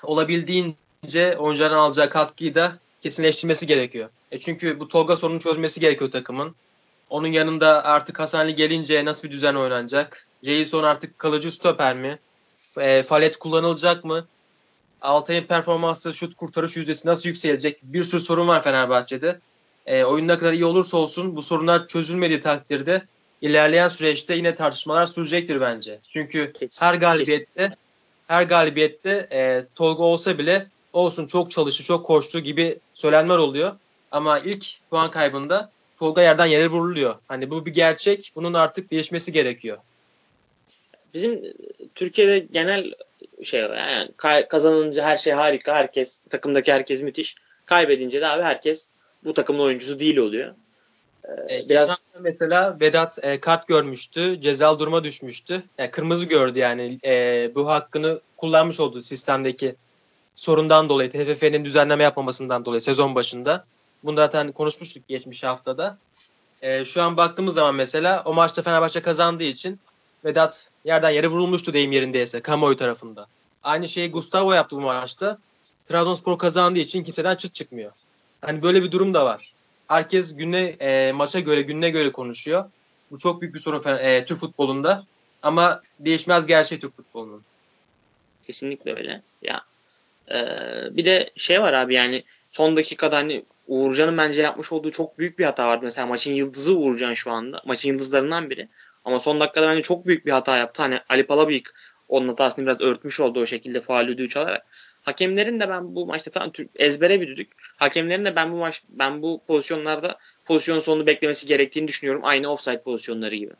[0.02, 0.76] olabildiğince
[1.38, 4.08] oyuncuların alacağı katkıyı da kesinleştirmesi gerekiyor.
[4.32, 6.54] E çünkü bu Tolga sorunu çözmesi gerekiyor takımın.
[7.10, 10.26] Onun yanında artık Hasan Ali gelince nasıl bir düzen oynanacak?
[10.42, 12.18] Jason artık kalıcı stoper mi?
[12.78, 14.26] E, Falet kullanılacak mı?
[15.02, 17.78] Altay'ın performansı, şut kurtarış yüzdesi nasıl yükselecek?
[17.82, 19.40] Bir sürü sorun var Fenerbahçe'de.
[19.86, 23.02] E, oyun ne kadar iyi olursa olsun bu sorunlar çözülmediği takdirde
[23.40, 26.00] ilerleyen süreçte yine tartışmalar sürecektir bence.
[26.12, 27.74] Çünkü Kesin, her galibiyette kesin.
[28.28, 33.72] her galibiyette e, Tolga olsa bile olsun çok çalıştı, çok koştu gibi söylenler oluyor.
[34.10, 37.14] Ama ilk puan kaybında Tolga yerden yere vuruluyor.
[37.28, 38.32] Hani bu bir gerçek.
[38.36, 39.78] Bunun artık değişmesi gerekiyor.
[41.14, 41.42] Bizim
[41.94, 42.92] Türkiye'de genel
[43.42, 44.10] şey yani
[44.48, 45.74] kazanınca her şey harika.
[45.74, 47.36] Herkes takımdaki herkes müthiş.
[47.66, 48.88] Kaybedince de abi herkes
[49.24, 50.54] bu takımın oyuncusu değil oluyor.
[51.50, 55.62] Ee, biraz mesela Vedat e, kart görmüştü, cezalı duruma düşmüştü.
[55.78, 59.74] Yani kırmızı gördü yani e, bu hakkını kullanmış olduğu sistemdeki
[60.36, 63.64] sorundan dolayı, TFF'nin düzenleme yapmamasından dolayı sezon başında.
[64.04, 65.98] Bunu zaten konuşmuştuk geçmiş haftada.
[66.62, 69.80] E, şu an baktığımız zaman mesela o maçta Fenerbahçe kazandığı için
[70.24, 73.26] Vedat yerden yere vurulmuştu deyim yerindeyse kamuoyu tarafında.
[73.62, 75.38] Aynı şeyi Gustavo yaptı bu maçta.
[75.88, 77.92] Trabzonspor kazandığı için kimseden çıt çıkmıyor.
[78.40, 79.52] Hani böyle bir durum da var.
[79.88, 82.64] Herkes güne e, maça göre gününe göre konuşuyor.
[83.10, 85.04] Bu çok büyük bir sorun e, Türk futbolunda.
[85.42, 87.42] Ama değişmez gerçek Türk futbolunun.
[88.46, 89.22] Kesinlikle öyle.
[89.42, 89.62] Ya
[90.30, 90.38] e,
[90.90, 95.38] bir de şey var abi yani son dakikada hani Uğurcan'ın bence yapmış olduğu çok büyük
[95.38, 95.84] bir hata vardı.
[95.84, 97.62] Mesela maçın yıldızı Uğurcan şu anda.
[97.64, 98.68] Maçın yıldızlarından biri.
[99.04, 100.82] Ama son dakikada bence çok büyük bir hata yaptı.
[100.82, 101.74] Hani Ali Palabıyık
[102.08, 104.66] onun hatasını biraz örtmüş oldu o şekilde faal düdüğü çalarak.
[105.02, 107.52] Hakemlerin de ben bu maçta tam ezbere bir düdük.
[107.76, 112.24] Hakemlerin de ben bu maç ben bu pozisyonlarda pozisyon sonunu beklemesi gerektiğini düşünüyorum.
[112.24, 113.52] Aynı offside pozisyonları gibi.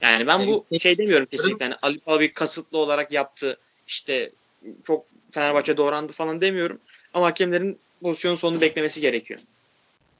[0.00, 1.64] Yani ben bu şey demiyorum kesinlikle.
[1.64, 3.56] Yani Ali Palabıyık kasıtlı olarak yaptı.
[3.86, 4.30] İşte
[4.84, 6.78] çok Fenerbahçe doğrandı falan demiyorum.
[7.14, 9.40] Ama hakemlerin pozisyon sonunu beklemesi gerekiyor.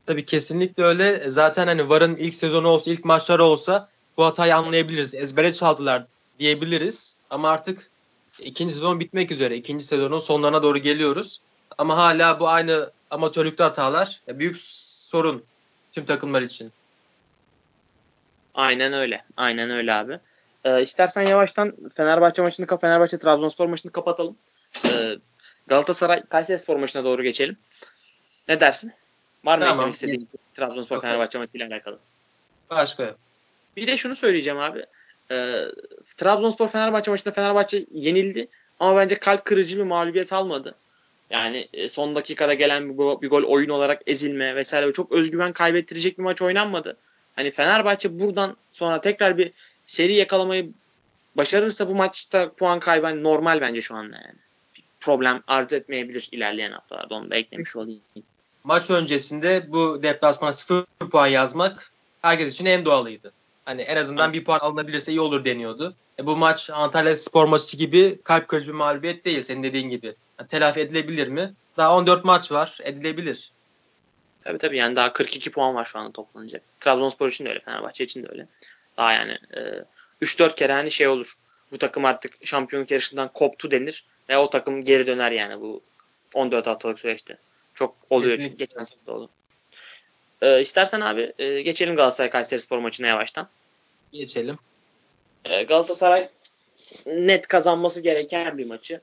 [0.06, 1.30] Tabii kesinlikle öyle.
[1.30, 5.14] Zaten hani VAR'ın ilk sezonu olsa, ilk maçları olsa bu hatayı anlayabiliriz.
[5.14, 6.06] Ezbere çaldılar
[6.38, 7.14] diyebiliriz.
[7.30, 7.90] Ama artık
[8.38, 9.56] ikinci sezon bitmek üzere.
[9.56, 11.40] İkinci sezonun sonlarına doğru geliyoruz.
[11.78, 14.20] Ama hala bu aynı amatörlükte hatalar.
[14.28, 15.44] Büyük sorun
[15.92, 16.72] tüm takımlar için.
[18.54, 19.24] Aynen öyle.
[19.36, 20.18] Aynen öyle abi.
[20.64, 24.36] Ee, istersen yavaştan Fenerbahçe maçını, Fenerbahçe Trabzonspor maçını kapatalım.
[24.86, 25.16] Ee,
[25.66, 27.56] Galatasaray Kayserispor maçına doğru geçelim.
[28.48, 28.92] Ne dersin?
[29.44, 29.90] Var mı tamam.
[29.90, 31.98] istediğin Trabzonspor Fenerbahçe maçıyla alakalı?
[32.70, 33.18] Başka yok.
[33.76, 34.86] Bir de şunu söyleyeceğim abi.
[35.30, 35.64] Ee,
[36.16, 38.48] Trabzonspor Fenerbahçe maçında Fenerbahçe yenildi
[38.80, 40.74] ama bence kalp kırıcı bir mağlubiyet almadı.
[41.30, 46.18] Yani e, son dakikada gelen bir, bir gol oyun olarak ezilme vesaire çok özgüven kaybettirecek
[46.18, 46.96] bir maç oynanmadı.
[47.36, 49.52] Hani Fenerbahçe buradan sonra tekrar bir
[49.86, 50.70] seri yakalamayı
[51.36, 54.38] başarırsa bu maçta puan kaybı hani normal bence şu anda yani.
[55.00, 58.00] Problem arz etmeyebilir ilerleyen haftalarda onu da eklemiş olayım.
[58.64, 61.90] Maç öncesinde bu deplasmana 0 puan yazmak
[62.22, 63.32] herkes için en doğalıydı.
[63.64, 65.94] Hani en azından bir puan alınabilirse iyi olur deniyordu.
[66.18, 70.14] E bu maç Antalya Spor maçı gibi kalp kırıcı bir mağlubiyet değil senin dediğin gibi.
[70.38, 71.54] Yani telafi edilebilir mi?
[71.76, 72.78] Daha 14 maç var.
[72.82, 73.50] Edilebilir.
[74.44, 76.62] Tabii tabii yani daha 42 puan var şu anda toplanacak.
[76.80, 78.46] Trabzonspor için de öyle, Fenerbahçe için de öyle.
[78.96, 79.60] Daha yani e,
[80.22, 81.34] 3-4 kere hani şey olur.
[81.72, 85.80] Bu takım artık şampiyonluk yarışından koptu denir ve o takım geri döner yani bu
[86.34, 87.36] 14 haftalık süreçte.
[87.74, 89.30] Çok oluyor çünkü geçen sene de oldu.
[90.42, 93.48] E, istersen abi e, geçelim Galatasaray Kayseri Spor maçına yavaştan.
[94.12, 94.58] Geçelim.
[95.44, 96.28] E, Galatasaray
[97.06, 99.00] net kazanması gereken bir maçı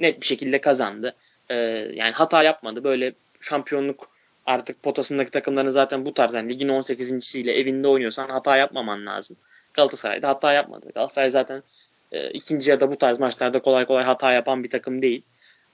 [0.00, 1.14] net bir şekilde kazandı.
[1.50, 1.54] E,
[1.94, 2.84] yani hata yapmadı.
[2.84, 4.08] Böyle şampiyonluk
[4.46, 9.36] artık potasındaki takımların zaten bu tarz yani ligin 18.siyle evinde oynuyorsan hata yapmaman lazım.
[9.74, 10.90] Galatasaray'da hata yapmadı.
[10.94, 11.62] Galatasaray zaten
[12.12, 15.24] e, ikinci ya da bu tarz maçlarda kolay kolay hata yapan bir takım değil.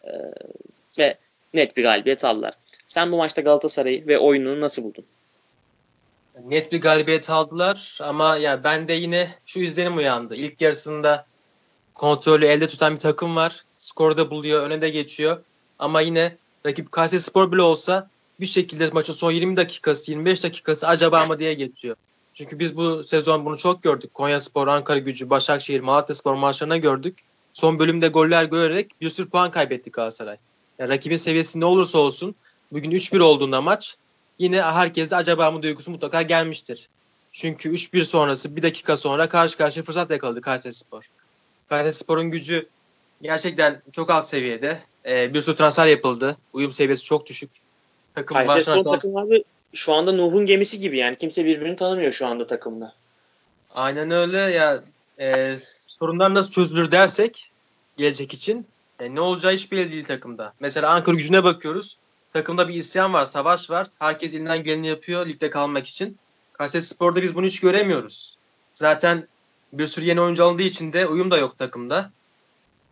[0.05, 0.11] E,
[0.99, 1.19] ve
[1.55, 2.55] net bir galibiyet aldılar.
[2.87, 5.05] Sen bu maçta Galatasaray'ı ve oyununu nasıl buldun?
[6.45, 10.35] Net bir galibiyet aldılar ama ya ben de yine şu izlenim uyandı.
[10.35, 11.27] İlk yarısında
[11.95, 13.65] kontrolü elde tutan bir takım var.
[13.79, 15.43] Skoru da buluyor, öne de geçiyor.
[15.79, 20.89] Ama yine rakip Kayseri Spor bile olsa bir şekilde maçın son 20 dakikası, 25 dakikası
[20.89, 21.97] acaba mı diye geçiyor.
[22.35, 24.15] Çünkü biz bu sezon bunu çok gördük.
[24.15, 27.19] Konya Spor, Ankara Gücü, Başakşehir, Malatya Spor maçlarına gördük.
[27.53, 30.37] Son bölümde goller görerek bir sürü puan kaybetti Galatasaray.
[30.79, 32.35] Yani rakibin seviyesi ne olursa olsun
[32.73, 33.97] bugün 3-1 olduğunda maç
[34.39, 36.89] yine herkeste acaba mı duygusu mutlaka gelmiştir.
[37.33, 41.09] Çünkü 3-1 sonrası bir dakika sonra karşı karşıya fırsat yakaladı Kayseri Spor.
[41.69, 42.69] Kayseri Spor'un gücü
[43.23, 44.81] gerçekten çok az seviyede.
[45.07, 46.37] Ee, bir sürü transfer yapıldı.
[46.53, 47.51] Uyum seviyesi çok düşük.
[48.15, 51.17] Takım Kayseri Spor takım abi şu anda Nuh'un gemisi gibi yani.
[51.17, 52.93] Kimse birbirini tanımıyor şu anda takımda.
[53.75, 54.83] Aynen öyle ya.
[55.21, 55.55] E,
[55.87, 57.51] sorunlar nasıl çözülür dersek
[57.97, 58.67] gelecek için
[59.01, 60.53] e, ne olacağı hiç belli değil takımda.
[60.61, 61.97] Mesela Ankara gücüne bakıyoruz.
[62.33, 63.87] Takımda bir isyan var, savaş var.
[63.99, 66.19] Herkes elinden geleni yapıyor ligde kalmak için.
[66.53, 68.37] Kayseri Spor'da biz bunu hiç göremiyoruz.
[68.75, 69.29] Zaten
[69.73, 72.11] bir sürü yeni oyuncu alındığı için de uyum da yok takımda.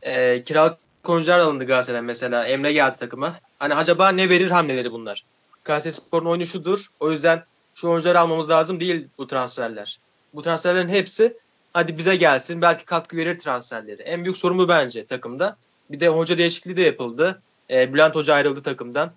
[0.02, 2.46] E, kiralık oyuncular alındı Galatasaray'dan mesela.
[2.46, 3.34] Emre geldi takıma.
[3.58, 5.24] Hani acaba ne verir hamleleri bunlar?
[5.64, 6.86] Kayseri Spor'un oyunu şudur.
[7.00, 7.44] O yüzden
[7.74, 9.98] şu oyuncuları almamız lazım değil bu transferler.
[10.34, 11.36] Bu transferlerin hepsi
[11.72, 14.02] hadi bize gelsin belki katkı verir transferleri.
[14.02, 15.56] En büyük sorun bence takımda.
[15.90, 17.42] Bir de hoca değişikliği de yapıldı.
[17.70, 19.12] E, Bülent Hoca ayrıldı takımdan.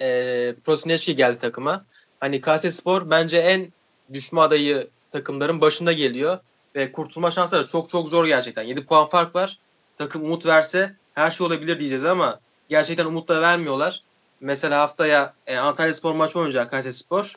[0.00, 1.84] E, Prosineşki geldi takıma.
[2.20, 3.68] Hani Kayseri Spor bence en
[4.12, 6.38] düşme adayı takımların başında geliyor.
[6.74, 8.62] Ve kurtulma şansları çok çok zor gerçekten.
[8.62, 9.58] 7 puan fark var.
[9.98, 14.02] Takım umut verse her şey olabilir diyeceğiz ama gerçekten umut da vermiyorlar.
[14.40, 17.34] Mesela haftaya e, Antalya Spor maçı oynayacak Kayseri Spor.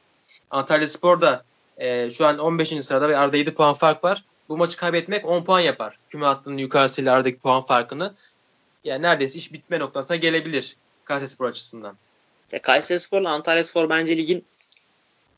[0.52, 1.44] Antalya Spor da
[1.78, 2.70] e, şu an 15.
[2.86, 4.24] sırada ve arada 7 puan fark var.
[4.50, 6.00] Bu maçı kaybetmek 10 puan yapar.
[6.10, 8.14] Küme hattının yukarısıyla aradaki puan farkını.
[8.84, 11.98] Yani neredeyse iş bitme noktasına gelebilir Kayseri Spor açısından.
[12.52, 14.46] Ya Kayseri Spor'la Antalya Spor bence ligin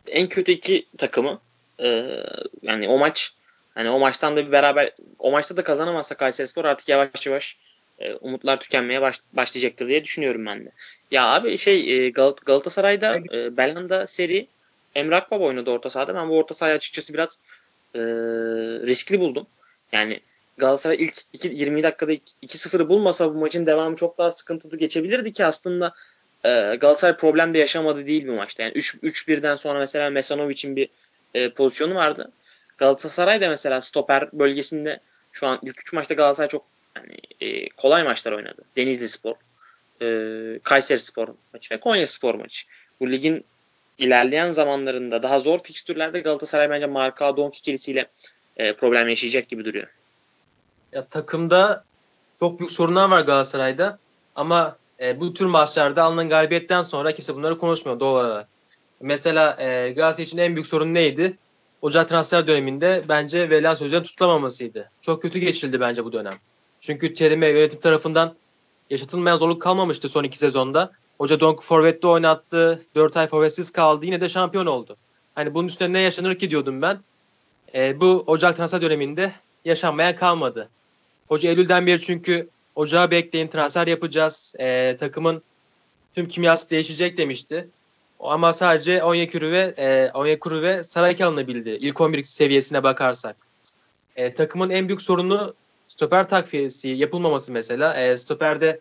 [0.08, 1.40] en kötü iki takımı.
[1.80, 2.24] Ee,
[2.62, 3.34] yani o maç
[3.76, 7.58] hani o maçtan da bir beraber o maçta da kazanamazsa Kayseri Spor artık yavaş yavaş
[8.00, 10.72] e, umutlar tükenmeye baş, başlayacaktır diye düşünüyorum ben de.
[11.12, 14.48] Ya abi şey e, Gal Galatasaray'da e, Belanda seri
[14.96, 16.16] Emre Akbaba oynadı orta sahada.
[16.16, 17.38] Ben bu orta sahayı açıkçası biraz
[17.96, 18.00] e,
[18.86, 19.48] riskli buldum.
[19.92, 20.20] Yani
[20.58, 25.46] Galatasaray ilk 2, 20 dakikada 2-0'ı bulmasa bu maçın devamı çok daha sıkıntılı geçebilirdi ki
[25.46, 25.94] aslında
[26.44, 28.64] e, Galatasaray problem de yaşamadı değil bu maçta.
[28.64, 30.90] Yani 3-1'den sonra mesela Mesanovic'in bir
[31.34, 32.32] e, pozisyonu vardı.
[32.78, 35.00] Galatasaray da mesela stoper bölgesinde
[35.32, 36.66] şu an ilk 3 maçta Galatasaray çok
[36.98, 38.62] yani, e, kolay maçlar oynadı.
[38.76, 39.36] Denizli Spor,
[40.02, 42.66] e, Kayseri Spor maçı ve Konya Spor maçı.
[43.00, 43.46] Bu ligin
[43.98, 48.06] ilerleyen zamanlarında daha zor fikstürlerde Galatasaray bence Marka Donk ikilisiyle
[48.58, 49.88] e, problem yaşayacak gibi duruyor.
[50.92, 51.84] Ya, takımda
[52.40, 54.00] çok büyük sorunlar var Galatasaray'da
[54.36, 58.48] ama e, bu tür maçlarda alınan galibiyetten sonra kimse bunları konuşmuyor doğal olarak.
[59.02, 61.38] Mesela e, Galatasaray için en büyük sorun neydi?
[61.82, 64.90] Ocak transfer döneminde bence verilen sözlerin tutulamamasıydı.
[65.02, 66.40] Çok kötü geçirildi bence bu dönem.
[66.84, 68.36] Çünkü terime yönetim tarafından
[68.90, 70.92] yaşatılmayan zorluk kalmamıştı son iki sezonda.
[71.18, 72.82] Hoca Donk forvette oynattı.
[72.96, 74.06] 4 ay forvetsiz kaldı.
[74.06, 74.98] Yine de şampiyon oldu.
[75.36, 77.00] Hani bunun üstüne ne yaşanır ki diyordum ben.
[77.76, 79.32] E, bu Ocak transfer döneminde
[79.66, 80.70] yaşanmaya kalmadı.
[81.28, 84.56] Hoca Eylül'den beri çünkü Ocağı bekleyin transfer yapacağız.
[84.60, 85.44] E, takımın
[86.16, 87.68] tüm kimyası değişecek demişti.
[88.20, 91.70] Ama sadece Onyekuru ve e, Onyekuru ve Sarayki alınabildi.
[91.70, 93.36] İlk 11 seviyesine bakarsak.
[94.16, 95.54] E, takımın en büyük sorunu
[95.94, 97.94] stoper takviyesi yapılmaması mesela.
[97.94, 98.80] E, stoperde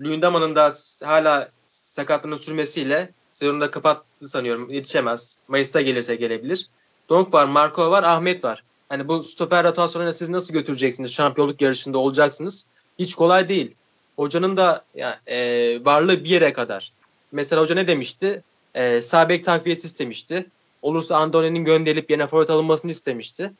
[0.00, 0.72] Lündama'nın da
[1.04, 4.70] hala sakatlığının sürmesiyle sezonu da kapattı sanıyorum.
[4.70, 5.38] Yetişemez.
[5.48, 6.68] Mayıs'ta gelirse gelebilir.
[7.08, 8.62] Donk var, Marco var, Ahmet var.
[8.88, 11.14] Hani bu stoper rotasyonuyla siz nasıl götüreceksiniz?
[11.14, 12.66] Şampiyonluk yarışında olacaksınız.
[12.98, 13.74] Hiç kolay değil.
[14.16, 15.36] Hocanın da ya, e,
[15.84, 16.92] varlığı bir yere kadar.
[17.32, 18.42] Mesela hoca ne demişti?
[18.74, 20.46] E, sağ bek takviyesi istemişti.
[20.82, 23.52] Olursa Andone'nin gönderilip yerine forvet alınmasını istemişti.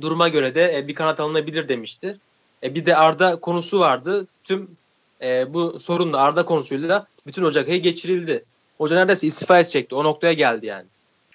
[0.00, 2.18] Duruma göre de e, bir kanat alınabilir demişti.
[2.62, 4.26] E, bir de Arda konusu vardı.
[4.44, 4.76] Tüm
[5.22, 8.44] e, bu sorunla Arda konusuyla bütün Ocak ayı geçirildi.
[8.78, 9.94] Hoca neredeyse istifa edecekti.
[9.94, 10.86] O noktaya geldi yani.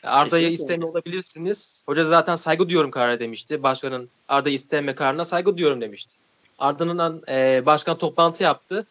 [0.03, 1.83] Arda'yı istemiyor olabilirsiniz.
[1.85, 3.63] Hoca zaten saygı duyuyorum kararı demişti.
[3.63, 6.15] Başkanın Arda isteme kararına saygı duyuyorum demişti.
[6.59, 8.85] Arda'nın e, başkan toplantı yaptı.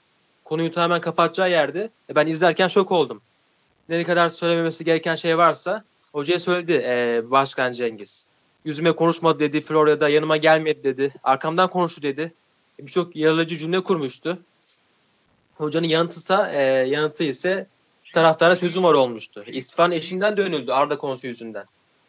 [0.44, 3.20] Konuyu tamamen kapatacağı yerde e, ben izlerken şok oldum.
[3.88, 8.26] Ne kadar söylememesi gereken şey varsa hocaya söyledi e, Başkan Cengiz.
[8.64, 9.60] Yüzüme konuşmadı dedi.
[9.60, 11.14] Florya'da yanıma gelmedi dedi.
[11.22, 12.32] Arkamdan konuştu dedi.
[12.80, 14.38] E, Birçok yaralıcı cümle kurmuştu.
[15.54, 17.66] Hocanın yanıtısa, e, yanıtı ise
[18.14, 19.44] taraftara sözüm var olmuştu.
[19.46, 21.64] İstifanın eşinden dönüldü Arda konusu yüzünden.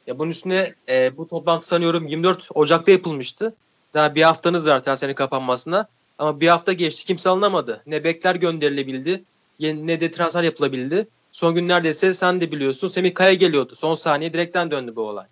[0.07, 3.53] Ya bunun üstüne e, bu toplantı sanıyorum 24 Ocak'ta yapılmıştı.
[3.93, 5.87] Daha bir haftanız var transferin kapanmasına.
[6.19, 7.83] Ama bir hafta geçti kimse alınamadı.
[7.85, 9.23] Ne bekler gönderilebildi
[9.59, 11.07] ne de transfer yapılabildi.
[11.31, 13.75] Son günlerde ise sen de biliyorsun Semih Kaya geliyordu.
[13.75, 15.25] Son saniye direkten döndü bu olay.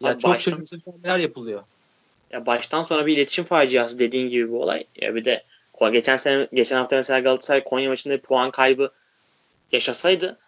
[0.00, 0.64] Ya Abi çok baştan,
[1.04, 1.62] neler yapılıyor.
[2.30, 4.84] Ya baştan sonra bir iletişim faciası dediğin gibi bu olay.
[4.96, 5.44] Ya bir de
[5.92, 8.92] geçen sene geçen hafta mesela Galatasaray Konya maçında bir puan kaybı
[9.72, 10.38] yaşasaydı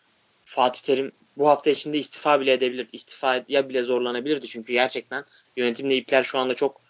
[0.44, 2.96] Fatih Terim bu hafta içinde istifa bile edebilirdi.
[2.96, 5.24] İstifa ya bile zorlanabilirdi çünkü gerçekten
[5.56, 6.80] yönetimle ipler şu anda çok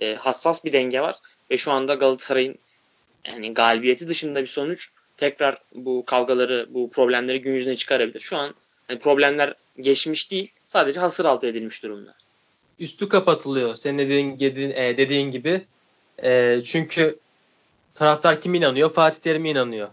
[0.00, 1.16] e, hassas bir denge var
[1.50, 2.58] ve şu anda Galatasaray'ın
[3.24, 8.20] yani galibiyeti dışında bir sonuç tekrar bu kavgaları, bu problemleri gün yüzüne çıkarabilir.
[8.20, 8.54] Şu an
[8.88, 12.14] yani problemler geçmiş değil, sadece hasır altı edilmiş durumda.
[12.78, 15.64] Üstü kapatılıyor senin dediğin, dediğin, e, dediğin gibi.
[16.22, 17.18] E, çünkü
[17.94, 18.90] taraftar kim inanıyor?
[18.90, 19.88] Fatih Terim inanıyor.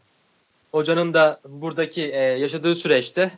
[0.71, 3.31] Hocanın da buradaki e, yaşadığı süreçte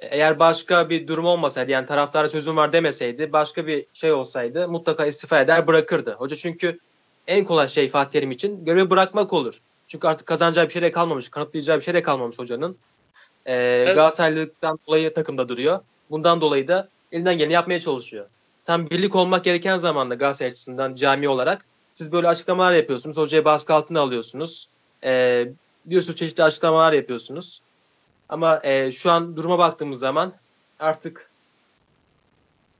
[0.00, 5.06] eğer başka bir durum olmasaydı yani taraftara sözüm var demeseydi başka bir şey olsaydı mutlaka
[5.06, 6.14] istifa eder bırakırdı.
[6.14, 6.78] Hoca çünkü
[7.26, 9.60] en kolay şey Fatih Terim için görevi bırakmak olur.
[9.88, 12.76] Çünkü artık kazanacağı bir şey de kalmamış, kanıtlayacağı bir şey de kalmamış hocanın.
[13.46, 13.94] Ee, evet.
[13.94, 15.80] Galatasaraylılıktan dolayı takımda duruyor.
[16.10, 18.26] Bundan dolayı da elinden geleni yapmaya çalışıyor.
[18.64, 23.16] Tam birlik olmak gereken zamanda Galatasaray açısından cami olarak siz böyle açıklamalar yapıyorsunuz.
[23.16, 24.68] Hocaya baskı altına alıyorsunuz.
[25.04, 25.48] Ee,
[25.90, 27.60] diyorsunuz çeşitli açıklamalar yapıyorsunuz.
[28.28, 30.32] Ama e, şu an duruma baktığımız zaman
[30.80, 31.30] artık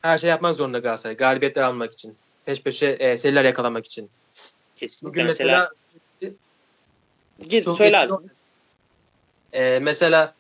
[0.03, 1.17] her şey yapmak zorunda Galatasaray.
[1.17, 2.17] Galibiyetler almak için.
[2.45, 4.11] Peş peşe e, seriler yakalamak için.
[4.77, 5.71] Kesinlikle Bugün mesela,
[6.21, 6.35] mesela
[7.49, 8.13] Git söyle abi.
[9.53, 10.35] E, mesela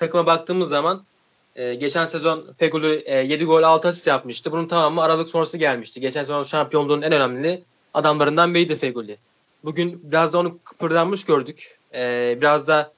[0.00, 1.04] takıma baktığımız zaman
[1.56, 4.52] e, geçen sezon Feguli e, 7 gol 6 asist yapmıştı.
[4.52, 6.00] Bunun tamamı Aralık sonrası gelmişti.
[6.00, 7.62] Geçen sezon şampiyonluğun en önemli
[7.94, 9.18] adamlarından biriydi Feguli.
[9.64, 11.78] Bugün biraz da onu kıpırdanmış gördük.
[11.94, 12.92] E, biraz da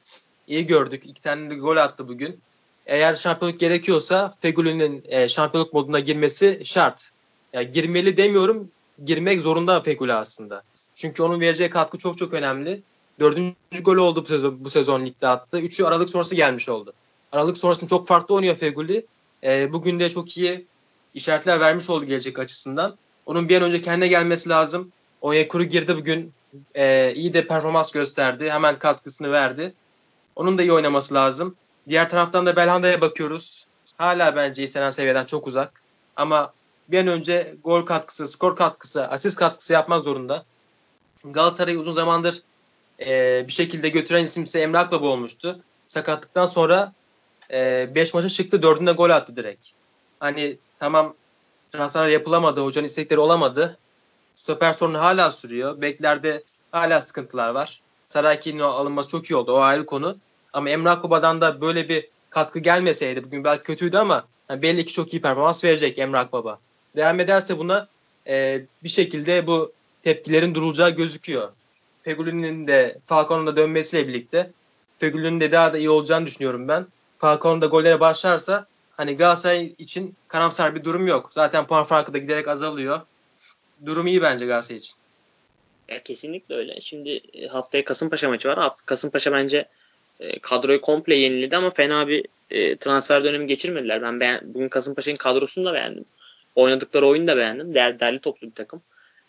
[0.46, 1.06] iyi gördük.
[1.06, 2.40] İki tane de gol attı bugün.
[2.86, 7.10] Eğer şampiyonluk gerekiyorsa Feguli'nin e, şampiyonluk moduna girmesi şart.
[7.52, 8.70] Yani girmeli demiyorum,
[9.04, 10.62] girmek zorunda Feguli aslında.
[10.94, 12.82] Çünkü onun vereceği katkı çok çok önemli.
[13.20, 15.58] Dördüncü golü oldu bu sezon, bu sezon ligde attı.
[15.58, 16.92] Üçü Aralık sonrası gelmiş oldu.
[17.32, 19.06] Aralık sonrasında çok farklı oynuyor Feguli.
[19.44, 20.66] E, bugün de çok iyi
[21.14, 22.96] işaretler vermiş oldu gelecek açısından.
[23.26, 24.92] Onun bir an önce kendine gelmesi lazım.
[25.20, 26.32] Onyekuru girdi bugün.
[26.74, 28.50] E, iyi de performans gösterdi.
[28.50, 29.74] Hemen katkısını verdi.
[30.36, 31.56] Onun da iyi oynaması lazım.
[31.88, 33.66] Diğer taraftan da Belhanda'ya bakıyoruz.
[33.96, 35.82] Hala bence istenen seviyeden çok uzak.
[36.16, 36.52] Ama
[36.88, 40.44] bir an önce gol katkısı, skor katkısı, asist katkısı yapmak zorunda.
[41.24, 42.42] Galatasaray'ı uzun zamandır
[43.06, 45.60] e, bir şekilde götüren isim ise Emre Akbaba olmuştu.
[45.88, 46.92] Sakatlıktan sonra
[47.50, 49.68] 5 e, maça çıktı 4'ünde gol attı direkt.
[50.20, 51.14] Hani tamam
[51.72, 53.78] transferler yapılamadı, hocanın istekleri olamadı.
[54.34, 55.80] Stoper sorunu hala sürüyor.
[55.80, 57.80] Beklerde hala sıkıntılar var.
[58.04, 59.52] Saraki'nin alınması çok iyi oldu.
[59.52, 60.16] O ayrı konu.
[60.52, 64.92] Ama Emre Akbaba'dan da böyle bir katkı gelmeseydi bugün belki kötüydü ama yani belli ki
[64.92, 66.58] çok iyi performans verecek Emre Akbaba.
[66.96, 67.88] Devam ederse buna
[68.26, 71.48] e, bir şekilde bu tepkilerin durulacağı gözüküyor.
[72.02, 74.50] Feguli'nin de Falcao'nun da dönmesiyle birlikte
[74.98, 76.86] Feguli'nin de daha da iyi olacağını düşünüyorum ben.
[77.18, 81.30] Falcao'nun da gollere başlarsa hani Galatasaray için karamsar bir durum yok.
[81.32, 83.00] Zaten puan farkı da giderek azalıyor.
[83.86, 84.94] Durum iyi bence Galatasaray için.
[85.88, 86.80] Ya kesinlikle öyle.
[86.80, 88.72] Şimdi e, haftaya Kasımpaşa maçı var.
[88.86, 89.68] Kasımpaşa bence
[90.20, 94.02] e, kadroyu komple yeniledi ama fena bir e, transfer dönemi geçirmediler.
[94.02, 96.04] Ben beğen, bugün Kasımpaşa'nın kadrosunu da beğendim.
[96.54, 97.74] Oynadıkları oyunu da beğendim.
[97.74, 98.80] Değer, değerli toplu bir takım.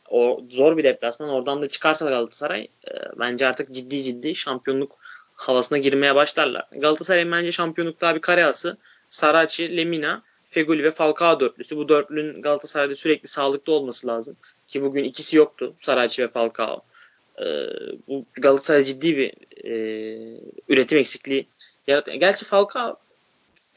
[0.10, 1.30] O zor bir deplasman.
[1.30, 4.98] Oradan da çıkarsa Galatasaray e, bence artık ciddi ciddi şampiyonluk
[5.36, 6.68] havasına girmeye başlarlar.
[6.72, 8.78] Galatasaray'ın bence şampiyonluk daha bir kareası.
[9.10, 11.78] Saraci, Lemina, Feguli ve Falcao dörtlüsü.
[11.78, 14.36] Bu dörtlünün Galatasaray'da sürekli sağlıklı olması lazım.
[14.68, 15.74] Ki bugün ikisi yoktu.
[15.80, 16.82] Saraci ve Falcao.
[17.40, 17.46] Ee,
[18.08, 19.34] bu Galatasaray ciddi bir
[19.66, 19.74] e,
[20.70, 21.48] üretim eksikliği
[21.88, 22.18] yaratıyor.
[22.18, 22.98] Gerçi Falcao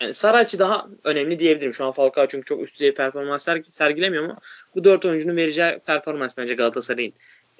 [0.00, 1.74] yani Saraçi daha önemli diyebilirim.
[1.74, 4.37] Şu an Falcao çünkü çok üst düzey performans sergilemiyor ama
[4.74, 7.12] bu dört oyuncunun vereceği performans bence Galatasaray'ın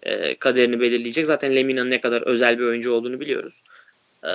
[0.03, 1.27] e, kaderini belirleyecek.
[1.27, 3.63] Zaten Lemina'nın ne kadar özel bir oyuncu olduğunu biliyoruz.
[4.25, 4.33] E,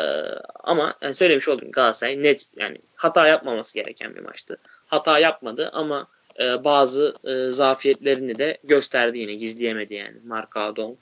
[0.64, 4.58] ama yani söylemiş oldum Galatasaray net yani hata yapmaması gereken bir maçtı.
[4.88, 6.08] Hata yapmadı ama
[6.40, 10.16] e, bazı e, zafiyetlerini de gösterdi yine gizleyemedi yani.
[10.26, 10.98] Marka Dong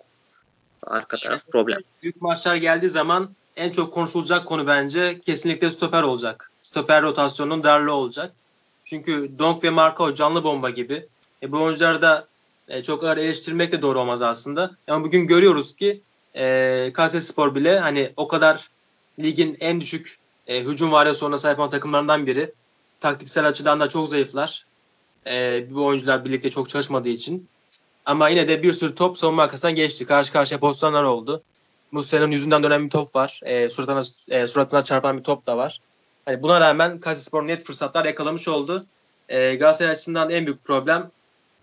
[0.84, 1.82] arka taraf problem.
[2.04, 6.52] Büyük maçlar geldiği zaman en çok konuşulacak konu bence kesinlikle stoper olacak.
[6.70, 8.34] Stoper rotasyonunun darlığı olacak.
[8.86, 11.06] Çünkü Donk ve Marco canlı bomba gibi.
[11.44, 12.28] E, bu oyuncuları da
[12.68, 14.72] e, çok ağır eleştirmek de doğru olmaz aslında.
[14.88, 16.02] Ama bugün görüyoruz ki
[16.36, 18.70] e, Spor bile hani o kadar
[19.20, 22.52] ligin en düşük e, hücum varyasyonuna sahip olan takımlarından biri.
[23.02, 24.66] Taktiksel açıdan da çok zayıflar.
[25.28, 27.48] E, bu oyuncular birlikte çok çalışmadığı için.
[28.06, 30.06] Ama yine de bir sürü top savunma arkasından geçti.
[30.06, 31.44] Karşı karşıya pozisyonlar oldu.
[31.92, 33.40] Muslera'nın yüzünden dönen bir top var.
[33.44, 35.80] E, suratına, e, suratına çarpan bir top da var.
[36.30, 38.86] Yani buna rağmen Kayserispor net fırsatlar yakalamış oldu.
[39.30, 41.12] E, Galatasaray açısından en büyük problem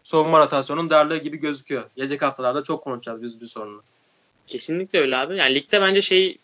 [0.03, 1.85] savunma rotasyonunun darlığı gibi gözüküyor.
[1.97, 3.83] Gelecek haftalarda çok konuşacağız biz bir sorunu.
[4.47, 5.37] Kesinlikle öyle abi.
[5.37, 6.39] Yani ligde bence şey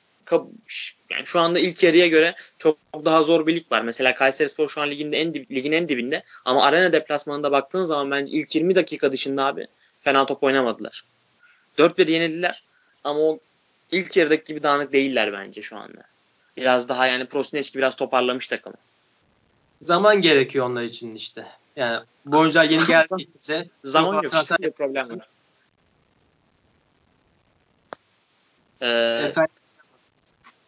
[1.10, 3.82] yani şu anda ilk yarıya göre çok daha zor bir lig var.
[3.82, 8.10] Mesela Kayserispor şu an liginde en dib, ligin en dibinde ama arena deplasmanında baktığın zaman
[8.10, 9.66] bence ilk 20 dakika dışında abi
[10.00, 11.04] fena top oynamadılar.
[11.78, 12.64] 4-1 yenildiler
[13.04, 13.38] ama o
[13.92, 16.11] ilk yarıdaki gibi dağınık değiller bence şu anda.
[16.56, 18.76] Biraz daha yani Prosineski biraz toparlamış takımı.
[19.82, 21.46] Zaman gerekiyor onlar için işte.
[21.76, 25.28] Yani bu oyuncular yeni geldiğinde zaman yok işte problem var.
[28.82, 29.32] Ee,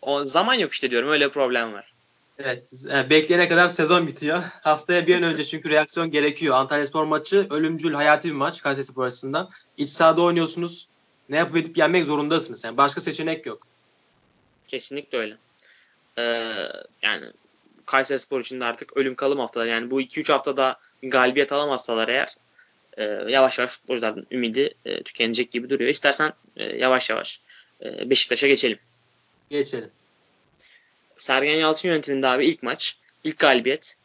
[0.02, 1.94] o zaman yok işte diyorum öyle problem var.
[2.38, 2.64] Evet.
[2.86, 4.42] Yani bekleyene kadar sezon bitiyor.
[4.62, 6.56] Haftaya bir an önce çünkü reaksiyon gerekiyor.
[6.56, 9.50] Antalya Spor maçı ölümcül hayati bir maç Kayseri Spor açısından.
[9.76, 10.88] İç sahada oynuyorsunuz.
[11.28, 12.64] Ne yapıp edip yenmek zorundasınız.
[12.64, 13.66] Yani başka seçenek yok.
[14.68, 15.36] Kesinlikle öyle.
[16.18, 16.22] Ee,
[17.02, 17.26] yani
[17.86, 19.66] Kayseri Spor için de artık ölüm kalım haftalar.
[19.66, 22.36] Yani bu 2-3 haftada galibiyet alamazsalar eğer
[22.96, 25.90] e, yavaş yavaş futbolcuların ümidi e, tükenecek gibi duruyor.
[25.90, 27.40] İstersen e, yavaş yavaş
[27.84, 28.78] e, Beşiktaş'a geçelim.
[29.50, 29.90] Geçelim.
[31.18, 33.96] Sergen Yalçın yönetiminde abi ilk maç, ilk galibiyet.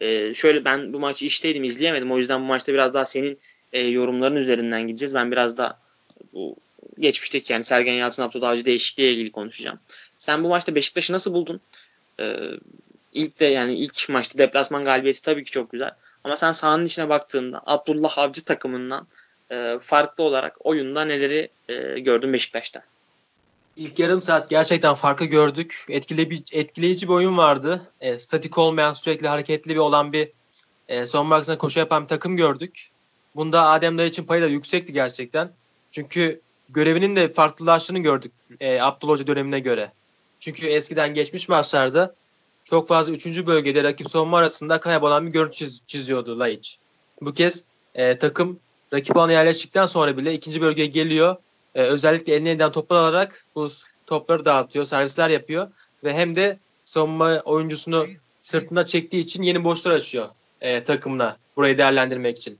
[0.00, 2.12] E, şöyle ben bu maçı işteydim, izleyemedim.
[2.12, 3.38] O yüzden bu maçta biraz daha senin
[3.72, 5.14] e, yorumların üzerinden gideceğiz.
[5.14, 5.78] Ben biraz da
[6.32, 6.56] bu
[6.98, 9.78] geçmişteki yani Sergen Yalçın Abdullah Avcı değişikliğiyle ilgili konuşacağım.
[10.26, 11.60] Sen bu maçta Beşiktaş'ı nasıl buldun?
[12.20, 12.36] Ee,
[13.12, 15.90] ilk de yani ilk maçta deplasman galibiyeti tabii ki çok güzel.
[16.24, 19.06] Ama sen sahanın içine baktığında Abdullah Avcı takımından
[19.50, 22.82] e, farklı olarak oyunda neleri e, gördün Beşiktaş'ta?
[23.76, 25.86] İlk yarım saat gerçekten farkı gördük.
[25.88, 27.82] Etkili bir, etkileyici bir oyun vardı.
[28.00, 30.28] E, statik olmayan, sürekli hareketli bir olan bir
[30.88, 32.90] e, son arkasına koşu yapan bir takım gördük.
[33.36, 35.50] Bunda Adem Dayı için payı da yüksekti gerçekten.
[35.92, 39.92] Çünkü görevinin de farklılaştığını gördük e, Abdullah Hoca dönemine göre.
[40.46, 42.14] Çünkü eskiden geçmiş maçlarda
[42.64, 43.46] çok fazla 3.
[43.46, 46.78] bölgede rakip savunma arasında kaybolan bir görüntü çiz, çiziyordu Laiç.
[47.20, 48.60] Bu kez e, takım
[48.92, 51.36] rakip alana yerleştikten sonra bile ikinci bölgeye geliyor
[51.74, 53.68] e, özellikle eline elinden toplar alarak bu
[54.06, 55.68] topları dağıtıyor, servisler yapıyor
[56.04, 58.06] ve hem de savunma oyuncusunu
[58.42, 60.28] sırtında çektiği için yeni boşlar açıyor
[60.60, 62.58] e, takımına burayı değerlendirmek için.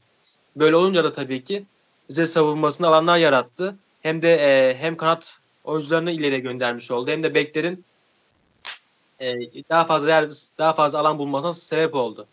[0.56, 1.64] Böyle olunca da tabii ki
[2.10, 3.76] bize savunmasında alanlar yarattı.
[4.02, 7.84] Hem de e, hem kanat oyuncularını ileriye göndermiş oldu hem de beklerin
[9.20, 9.34] e,
[9.70, 12.26] daha fazla yer, daha fazla alan bulmasına sebep oldu.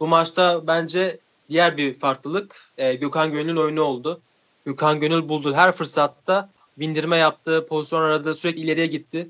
[0.00, 1.18] Bu maçta bence
[1.48, 4.20] diğer bir farklılık e, Gökhan Gönül'ün oyunu oldu.
[4.64, 9.28] Gökhan Gönül buldu her fırsatta bindirme yaptı, pozisyon aradı, sürekli ileriye gitti.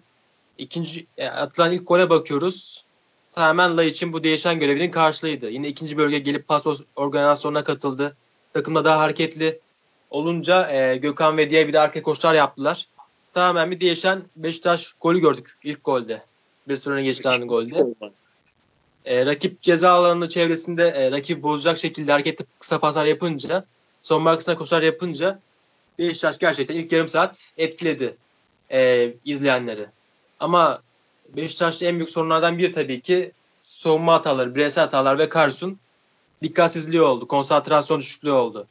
[0.59, 2.85] İkinci e, atılan ilk gole bakıyoruz.
[3.33, 5.51] Tamamen Laiç'in bu değişen görevinin karşılığıydı.
[5.51, 8.17] Yine ikinci bölge gelip pas organizasyonuna katıldı.
[8.53, 9.61] Takımda daha hareketli
[10.11, 12.89] olunca e, Gökhan ve diğer bir de arka koşular yaptılar.
[13.37, 16.23] Tamamen bir değişen Beşiktaş golü gördük ilk golde.
[16.69, 17.87] Bir sonra geçtiği golde.
[19.05, 23.65] E, rakip ceza alanının çevresinde e, rakip bozacak şekilde hareketli kısa paslar yapınca
[24.03, 25.41] son markasına koşular yapınca
[25.99, 28.17] Beşiktaş gerçekten ilk yarım saat etkiledi
[28.73, 29.87] e, izleyenleri.
[30.41, 30.83] Ama
[31.37, 35.79] Beşiktaş'ta en büyük sorunlardan biri tabii ki savunma hataları, bireysel hatalar ve Karius'un
[36.43, 37.29] dikkatsizliği oldu.
[37.29, 38.67] Konsantrasyon düşüklüğü oldu.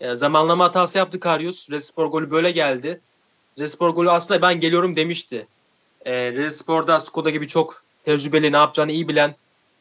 [0.00, 1.70] E, zamanlama hatası yaptı Karius.
[1.70, 3.00] Respor golü böyle geldi.
[3.58, 5.46] Respor golü aslında ben geliyorum demişti.
[6.04, 9.34] E, Respor'da Skoda gibi çok tecrübeli, ne yapacağını iyi bilen,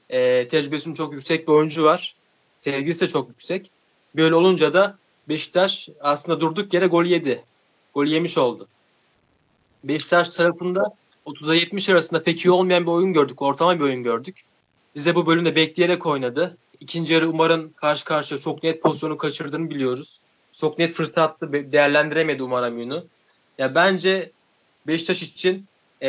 [0.09, 2.15] e, tecrübesinin çok yüksek bir oyuncu var.
[2.61, 3.71] Sevgisi de çok yüksek.
[4.15, 4.97] Böyle olunca da
[5.29, 7.43] Beşiktaş aslında durduk yere gol yedi.
[7.93, 8.67] Gol yemiş oldu.
[9.83, 10.95] Beşiktaş tarafında
[11.25, 13.41] 30'a 70 arasında pek iyi olmayan bir oyun gördük.
[13.41, 14.41] Ortama bir oyun gördük.
[14.95, 16.57] Bize bu bölümde bekleyerek oynadı.
[16.79, 20.19] İkinci yarı Umar'ın karşı karşıya çok net pozisyonu kaçırdığını biliyoruz.
[20.51, 21.71] Çok net fırtına attı.
[21.71, 23.05] Değerlendiremedi Umar Amyon'u.
[23.57, 24.31] Ya bence
[24.87, 25.65] Beşiktaş için
[26.01, 26.07] e,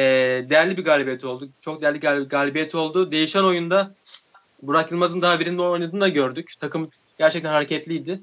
[0.51, 1.49] değerli bir galibiyet oldu.
[1.61, 3.13] Çok değerli gal- galibiyet oldu.
[3.13, 3.95] Değişen oyunda
[4.63, 6.55] Burak Yılmaz'ın daha birinde oynadığını da gördük.
[6.61, 8.21] Takım gerçekten hareketliydi.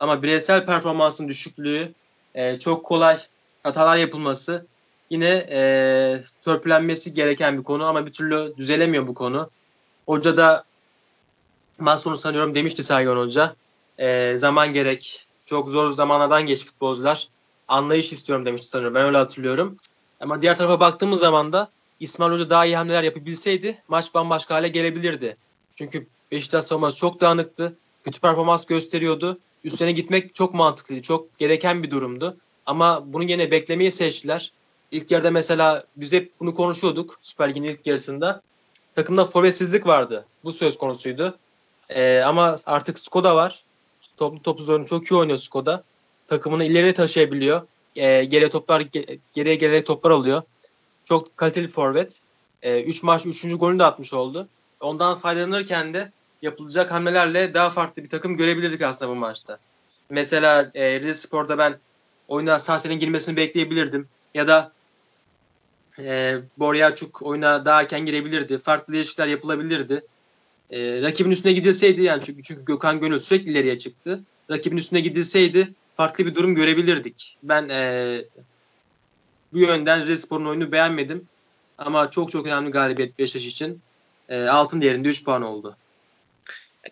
[0.00, 1.92] Ama bireysel performansın düşüklüğü,
[2.34, 3.18] e, çok kolay
[3.62, 4.66] hatalar yapılması
[5.10, 9.50] yine e, törpülenmesi gereken bir konu ama bir türlü düzelemiyor bu konu.
[10.06, 10.64] Hoca da
[11.78, 13.56] maç sonu sanıyorum demişti Sergen Hoca.
[13.98, 15.26] E, zaman gerek.
[15.46, 17.28] Çok zor zamanlardan geç futbolcular.
[17.68, 18.94] Anlayış istiyorum demişti sanıyorum.
[18.94, 19.76] Ben öyle hatırlıyorum.
[20.20, 21.68] Ama diğer tarafa baktığımız zaman da
[22.00, 25.36] İsmail Hoca daha iyi hamleler yapabilseydi maç bambaşka hale gelebilirdi.
[25.76, 27.76] Çünkü Beşiktaş savunması çok dağınıktı.
[28.04, 29.38] Kötü performans gösteriyordu.
[29.64, 31.02] Üstüne gitmek çok mantıklıydı.
[31.02, 32.36] Çok gereken bir durumdu.
[32.66, 34.52] Ama bunu yine beklemeyi seçtiler.
[34.90, 38.42] İlk yarıda mesela biz hep bunu konuşuyorduk Süper Lig'in ilk yarısında.
[38.94, 40.26] Takımda forvetsizlik vardı.
[40.44, 41.38] Bu söz konusuydu.
[41.90, 43.62] Ee, ama artık Skoda var.
[44.16, 45.84] Toplu toplu oyunu çok iyi oynuyor Skoda.
[46.26, 47.62] Takımını ileri taşıyabiliyor.
[47.96, 48.80] Ee, geriye toplar
[49.34, 50.42] geriye geriye toplar alıyor.
[51.04, 52.12] Çok kaliteli forvet.
[52.12, 52.18] 3
[52.62, 53.58] ee, üç maç 3.
[53.58, 54.48] golünü de atmış oldu.
[54.80, 56.12] Ondan faydalanırken de
[56.42, 59.58] yapılacak hamlelerle daha farklı bir takım görebilirdik aslında bu maçta.
[60.10, 61.78] Mesela e, Rize Spor'da ben
[62.28, 64.08] oyuna Sasen'in girmesini bekleyebilirdim.
[64.34, 64.72] Ya da
[65.98, 68.58] e, Boryaçuk oyuna daha erken girebilirdi.
[68.58, 70.02] Farklı değişiklikler yapılabilirdi.
[70.70, 74.20] E, rakibin üstüne gidilseydi yani çünkü, çünkü Gökhan Gönül sürekli ileriye çıktı.
[74.50, 77.38] Rakibin üstüne gidilseydi farklı bir durum görebilirdik.
[77.42, 78.24] Ben e,
[79.52, 81.28] bu yönden Rizespor'un oyunu beğenmedim.
[81.78, 83.80] Ama çok çok önemli galibiyet Beşiktaş için.
[84.28, 85.76] E, altın değerinde 3 puan oldu.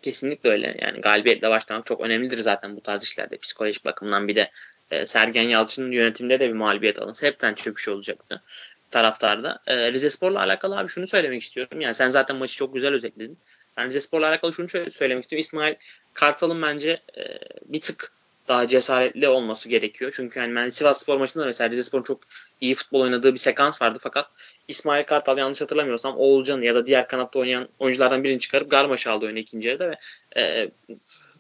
[0.03, 0.77] Kesinlikle öyle.
[0.81, 3.37] Yani galibiyetle başlamak çok önemlidir zaten bu tarz işlerde.
[3.37, 4.51] Psikolojik bakımdan bir de
[4.91, 8.43] e, Sergen Yalçın'ın yönetiminde de bir mağlubiyet alınsa hepten çöküş olacaktı
[8.91, 9.59] taraftarda.
[9.67, 11.81] E, Rize Spor'la alakalı abi şunu söylemek istiyorum.
[11.81, 13.39] Yani sen zaten maçı çok güzel özetledin.
[13.77, 15.41] Ben Rize Spor'la alakalı şunu söylemek istiyorum.
[15.41, 15.75] İsmail
[16.15, 18.13] Kartal'ın bence e, bir tık
[18.49, 20.12] daha cesaretli olması gerekiyor.
[20.16, 22.20] Çünkü yani ben Sivas Spor maçında mesela Rize Spor'un çok
[22.61, 24.26] iyi futbol oynadığı bir sekans vardı fakat
[24.68, 29.26] İsmail Kartal yanlış hatırlamıyorsam Oğulcan'ı ya da diğer kanatta oynayan oyunculardan birini çıkarıp Garmaş'ı aldı
[29.26, 29.97] oyuna ikinci yarıda ve
[30.36, 30.70] e,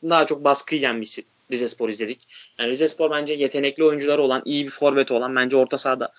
[0.02, 2.18] daha çok baskı yiyen bir Rize Spor izledik.
[2.58, 6.12] Yani Rize Spor bence yetenekli oyuncuları olan, iyi bir forveti olan bence orta sahada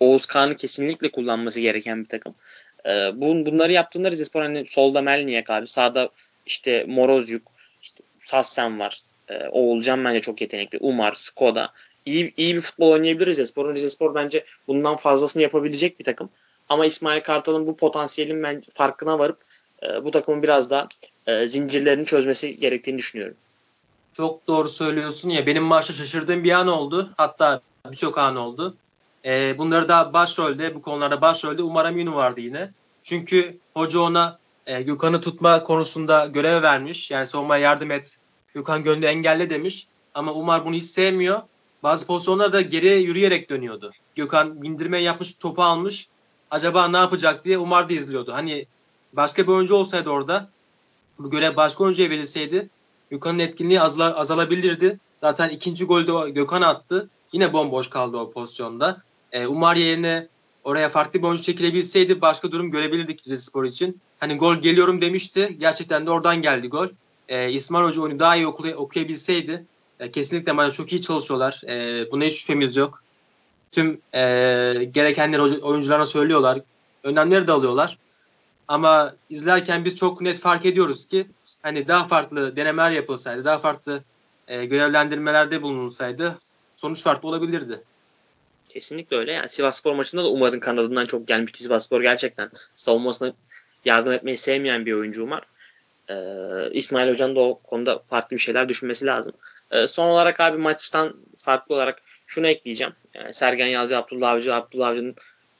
[0.00, 2.34] Oğuz Kağan'ı kesinlikle kullanması gereken bir takım.
[2.86, 6.08] E, bun, bunları yaptığında Rize Spor hani solda Melniyak abi, sağda
[6.46, 7.42] işte Morozyuk,
[7.82, 9.00] işte Sassen var.
[9.28, 10.78] E, Oğulcan bence çok yetenekli.
[10.80, 11.72] Umar, Skoda.
[12.06, 13.74] İyi, iyi bir futbol oynayabilir Rizespor.
[13.74, 16.28] Rizespor bence bundan fazlasını yapabilecek bir takım.
[16.68, 19.38] Ama İsmail Kartal'ın bu potansiyelin ben farkına varıp
[19.82, 20.88] e, bu takımın biraz daha
[21.26, 23.36] e, zincirlerini çözmesi gerektiğini düşünüyorum.
[24.12, 25.46] Çok doğru söylüyorsun ya.
[25.46, 27.10] Benim maçta şaşırdığım bir an oldu.
[27.16, 27.60] Hatta
[27.90, 28.76] birçok an oldu.
[29.24, 32.70] E, bunları da başrolde, bu konularda başrolde Umar Aminu vardı yine.
[33.02, 37.10] Çünkü hoca ona e, Gökhan'ı tutma konusunda görev vermiş.
[37.10, 38.16] Yani savunmaya yardım et,
[38.54, 39.86] Gökhan Gönlü engelle demiş.
[40.14, 41.40] Ama Umar bunu hiç sevmiyor.
[41.82, 43.92] Bazı pozisyonlarda geriye yürüyerek dönüyordu.
[44.14, 46.08] Gökhan bindirme yapmış, topu almış.
[46.50, 48.32] Acaba ne yapacak diye Umar da izliyordu.
[48.32, 48.66] Hani
[49.12, 50.48] başka bir oyuncu olsaydı orada
[51.18, 52.68] bu görev başka oyuncuya verilseydi
[53.10, 54.98] Gökhan'ın etkinliği azala, azalabilirdi.
[55.20, 57.08] Zaten ikinci golde Gökhan attı.
[57.32, 59.02] Yine bomboş kaldı o pozisyonda.
[59.32, 60.28] E, Umar yerine
[60.64, 64.00] oraya farklı bir oyuncu çekilebilseydi başka durum görebilirdik Rizespor için.
[64.20, 65.56] Hani gol geliyorum demişti.
[65.60, 66.88] Gerçekten de oradan geldi gol.
[67.28, 69.64] E, İsmail Hoca oyunu daha iyi okuy- okuyabilseydi
[70.00, 71.60] e, kesinlikle maçta çok iyi çalışıyorlar.
[71.68, 73.02] E, buna hiç şüphemiz yok.
[73.72, 74.20] Tüm e,
[74.90, 76.60] gerekenleri oyuncularına söylüyorlar.
[77.04, 77.98] Önlemleri de alıyorlar.
[78.68, 81.26] Ama izlerken biz çok net fark ediyoruz ki
[81.62, 84.02] hani daha farklı denemeler yapılsaydı, daha farklı
[84.48, 86.38] e, görevlendirmelerde bulunulsaydı
[86.76, 87.82] sonuç farklı olabilirdi.
[88.68, 89.32] Kesinlikle öyle.
[89.32, 91.62] Yani Sivas Spor maçında da Umar'ın kanadından çok gelmişti.
[91.62, 93.32] Sivas Spor gerçekten savunmasına
[93.84, 95.42] yardım etmeyi sevmeyen bir oyuncu Umar.
[96.10, 99.32] Ee, İsmail Hoca'nın da o konuda farklı bir şeyler düşünmesi lazım.
[99.70, 102.92] Ee, son olarak abi maçtan farklı olarak şunu ekleyeceğim.
[103.14, 105.14] Yani Sergen Yalcı, Abdullah Avcı, Abdullah Avcı'nın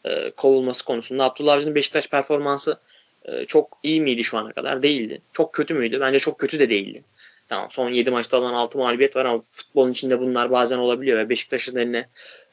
[0.05, 1.25] e, kovulması konusunda.
[1.25, 2.79] Abdullah Avcı'nın Beşiktaş performansı
[3.25, 4.83] e, çok iyi miydi şu ana kadar?
[4.83, 5.23] Değildi.
[5.33, 6.01] Çok kötü müydü?
[6.01, 7.05] Bence çok kötü de değildi.
[7.49, 11.29] Tamam son 7 maçta alınan 6 mağlubiyet var ama futbolun içinde bunlar bazen olabiliyor ve
[11.29, 12.07] Beşiktaş'ın eline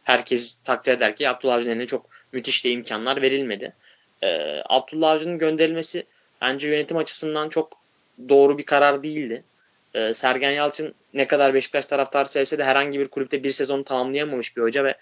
[0.03, 3.73] herkes takdir eder ki Abdullah Avcı'nın eline çok müthiş de imkanlar verilmedi.
[4.23, 6.05] Ee, Abdullah Avcı'nın gönderilmesi
[6.41, 7.82] bence yönetim açısından çok
[8.29, 9.43] doğru bir karar değildi.
[9.93, 14.57] Ee, Sergen Yalçın ne kadar Beşiktaş taraftarı sevse de herhangi bir kulüpte bir sezonu tamamlayamamış
[14.57, 14.93] bir hoca ve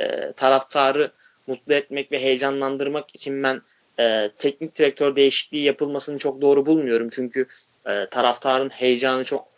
[0.00, 1.10] e, taraftarı
[1.46, 3.62] mutlu etmek ve heyecanlandırmak için ben
[3.98, 7.08] e, teknik direktör değişikliği yapılmasını çok doğru bulmuyorum.
[7.12, 7.46] Çünkü
[7.86, 9.48] e, taraftarın heyecanı çok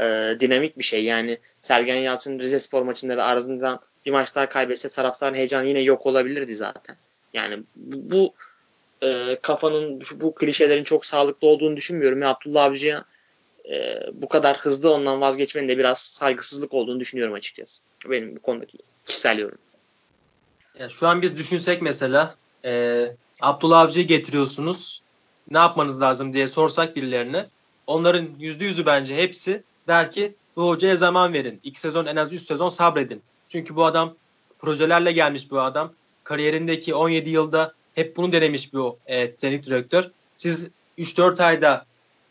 [0.00, 1.04] e, dinamik bir şey.
[1.04, 5.80] Yani Sergen Yalçın Rize Spor maçında ve ardından bir maç daha kaybetse taraftarın heyecanı yine
[5.80, 6.96] yok olabilirdi zaten.
[7.32, 8.34] Yani bu, bu
[9.02, 12.22] e, kafanın bu klişelerin çok sağlıklı olduğunu düşünmüyorum.
[12.22, 13.04] Ya Abdullah Avcı'ya
[13.70, 17.82] e, bu kadar hızlı ondan vazgeçmenin de biraz saygısızlık olduğunu düşünüyorum açıkçası.
[18.06, 19.58] Benim bu konudaki kişisel yorum.
[20.78, 22.34] Ya şu an biz düşünsek mesela
[22.64, 23.04] e,
[23.40, 25.02] Abdullah Avcı'yı getiriyorsunuz.
[25.50, 27.46] Ne yapmanız lazım diye sorsak birilerine.
[27.86, 31.60] Onların yüzde yüzü bence hepsi der ki bu hocaya zaman verin.
[31.64, 33.22] İki sezon en az üç sezon sabredin.
[33.48, 34.14] Çünkü bu adam
[34.58, 35.92] projelerle gelmiş bu adam.
[36.24, 40.10] Kariyerindeki 17 yılda hep bunu denemiş bu e, teknik direktör.
[40.36, 41.86] Siz 3-4 ayda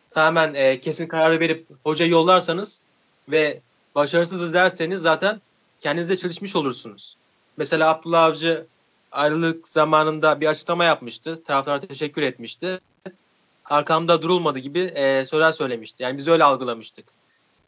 [0.10, 2.82] tamamen e, kesin kararı verip hocayı yollarsanız
[3.30, 3.62] ve
[3.96, 5.42] başarısız derseniz zaten
[5.80, 7.18] kendinizde çalışmış olursunuz.
[7.58, 8.66] Mesela Abdullah Avcı
[9.12, 11.44] ayrılık zamanında bir açıklama yapmıştı.
[11.44, 12.80] Taraftar'a teşekkür etmişti.
[13.66, 16.04] Arkamda durulmadı gibi e, sözler söylemişti.
[16.04, 17.06] Yani biz öyle algılamıştık.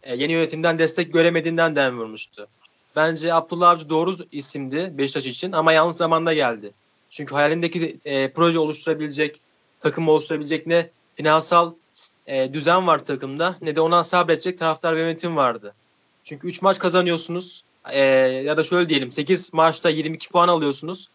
[0.03, 2.47] E, yeni yönetimden destek göremediğinden dem vurmuştu.
[2.95, 6.73] Bence Abdullah Avcı doğru isimdi Beşiktaş için ama yanlış zamanda geldi.
[7.09, 9.41] Çünkü hayalindeki e, proje oluşturabilecek,
[9.79, 11.73] takım oluşturabilecek ne finansal
[12.27, 15.73] e, düzen var takımda ne de ona sabredecek taraftar ve yönetim vardı.
[16.23, 17.99] Çünkü 3 maç kazanıyorsunuz e,
[18.45, 21.09] ya da şöyle diyelim 8 maçta 22 puan alıyorsunuz.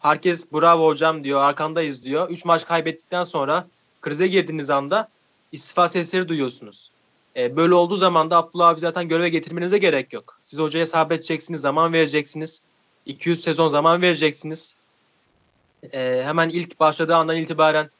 [0.00, 2.30] Herkes bravo hocam diyor arkandayız diyor.
[2.30, 3.66] 3 maç kaybettikten sonra
[4.00, 5.08] krize girdiğiniz anda
[5.52, 6.90] istifa sesleri duyuyorsunuz.
[7.36, 10.38] E, böyle olduğu zaman da Abdullah abi zaten göreve getirmenize gerek yok.
[10.42, 12.60] Siz hocaya sabredeceksiniz, zaman vereceksiniz.
[13.08, 14.76] 200 sezon zaman vereceksiniz.
[15.92, 17.90] E, hemen ilk başladığı andan itibaren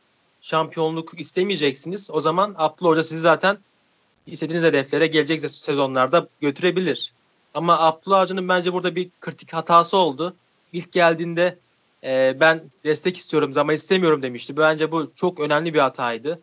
[0.41, 2.11] şampiyonluk istemeyeceksiniz.
[2.11, 3.59] O zaman Abdullah Hoca sizi zaten
[4.27, 7.13] istediğiniz hedeflere gelecek sezonlarda götürebilir.
[7.55, 10.37] Ama Abdullah Hoca'nın bence burada bir kritik hatası oldu.
[10.73, 11.59] İlk geldiğinde
[12.05, 14.57] e, ben destek istiyorum zaman istemiyorum demişti.
[14.57, 16.41] Bence bu çok önemli bir hataydı.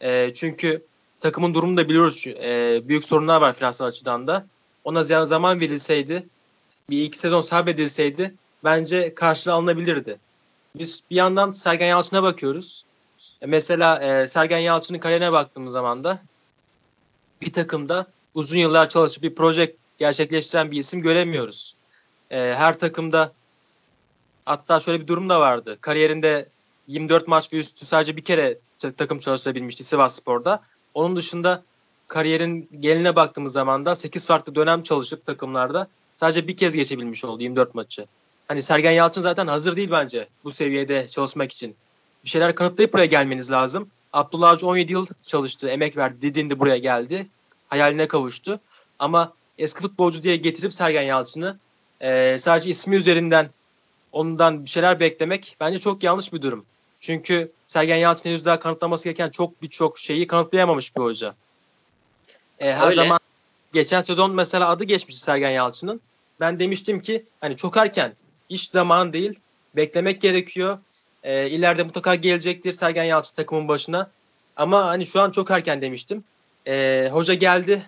[0.00, 0.82] E, çünkü
[1.20, 2.26] takımın durumunu da biliyoruz.
[2.26, 4.46] E, büyük sorunlar var finansal açıdan da.
[4.84, 6.26] Ona zaman verilseydi,
[6.90, 10.18] bir iki sezon sabredilseydi bence karşılığı alınabilirdi.
[10.76, 12.84] Biz bir yandan Sergen Yalçın'a bakıyoruz.
[13.42, 16.20] E, mesela e, Sergen Yalçın'ın kariyerine baktığımız zaman da
[17.40, 21.74] bir takımda uzun yıllar çalışıp bir proje gerçekleştiren bir isim göremiyoruz.
[22.30, 23.32] E, her takımda
[24.44, 25.78] hatta şöyle bir durum da vardı.
[25.80, 26.48] Kariyerinde
[26.88, 28.58] 24 maç ve üstü sadece bir kere
[28.96, 30.62] takım çalışabilmişti Sivas Spor'da.
[30.94, 31.62] Onun dışında
[32.08, 37.42] kariyerin geline baktığımız zaman da 8 farklı dönem çalışıp takımlarda sadece bir kez geçebilmiş oldu
[37.42, 38.06] 24 maçı.
[38.48, 41.76] Hani Sergen Yalçın zaten hazır değil bence bu seviyede çalışmak için.
[42.24, 43.88] Bir şeyler kanıtlayıp buraya gelmeniz lazım.
[44.12, 47.26] Abdullah Avcı 17 yıl çalıştı, emek verdi, didindi buraya geldi.
[47.68, 48.60] Hayaline kavuştu.
[48.98, 51.58] Ama eski futbolcu diye getirip Sergen Yalçın'ı
[52.00, 53.50] e, sadece ismi üzerinden
[54.12, 56.64] ondan bir şeyler beklemek bence çok yanlış bir durum.
[57.00, 61.34] Çünkü Sergen Yalçın henüz daha kanıtlaması gereken çok birçok şeyi kanıtlayamamış bir hoca.
[62.58, 62.94] E, her Öyle.
[62.94, 63.20] zaman
[63.74, 66.00] geçen sezon mesela adı geçmişti Sergen Yalçın'ın.
[66.40, 68.12] Ben demiştim ki hani çok erken
[68.48, 69.38] iş zaman değil
[69.76, 70.78] beklemek gerekiyor.
[71.22, 74.10] E, ileride mutlaka gelecektir Sergen Yalçın takımın başına.
[74.56, 76.24] Ama hani şu an çok erken demiştim.
[76.66, 77.82] E, hoca geldi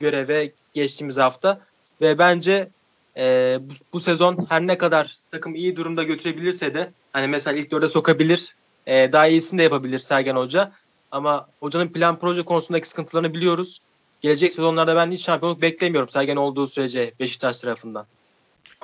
[0.00, 1.60] göreve geçtiğimiz hafta
[2.00, 2.68] ve bence
[3.16, 7.70] e, bu, bu sezon her ne kadar takım iyi durumda götürebilirse de hani mesela ilk
[7.70, 8.54] dörde sokabilir.
[8.86, 10.72] E, daha iyisini de yapabilir Sergen Hoca.
[11.10, 13.80] Ama hocanın plan proje konusundaki sıkıntılarını biliyoruz.
[14.20, 18.06] Gelecek sezonlarda ben hiç şampiyonluk beklemiyorum Sergen olduğu sürece Beşiktaş tarafından.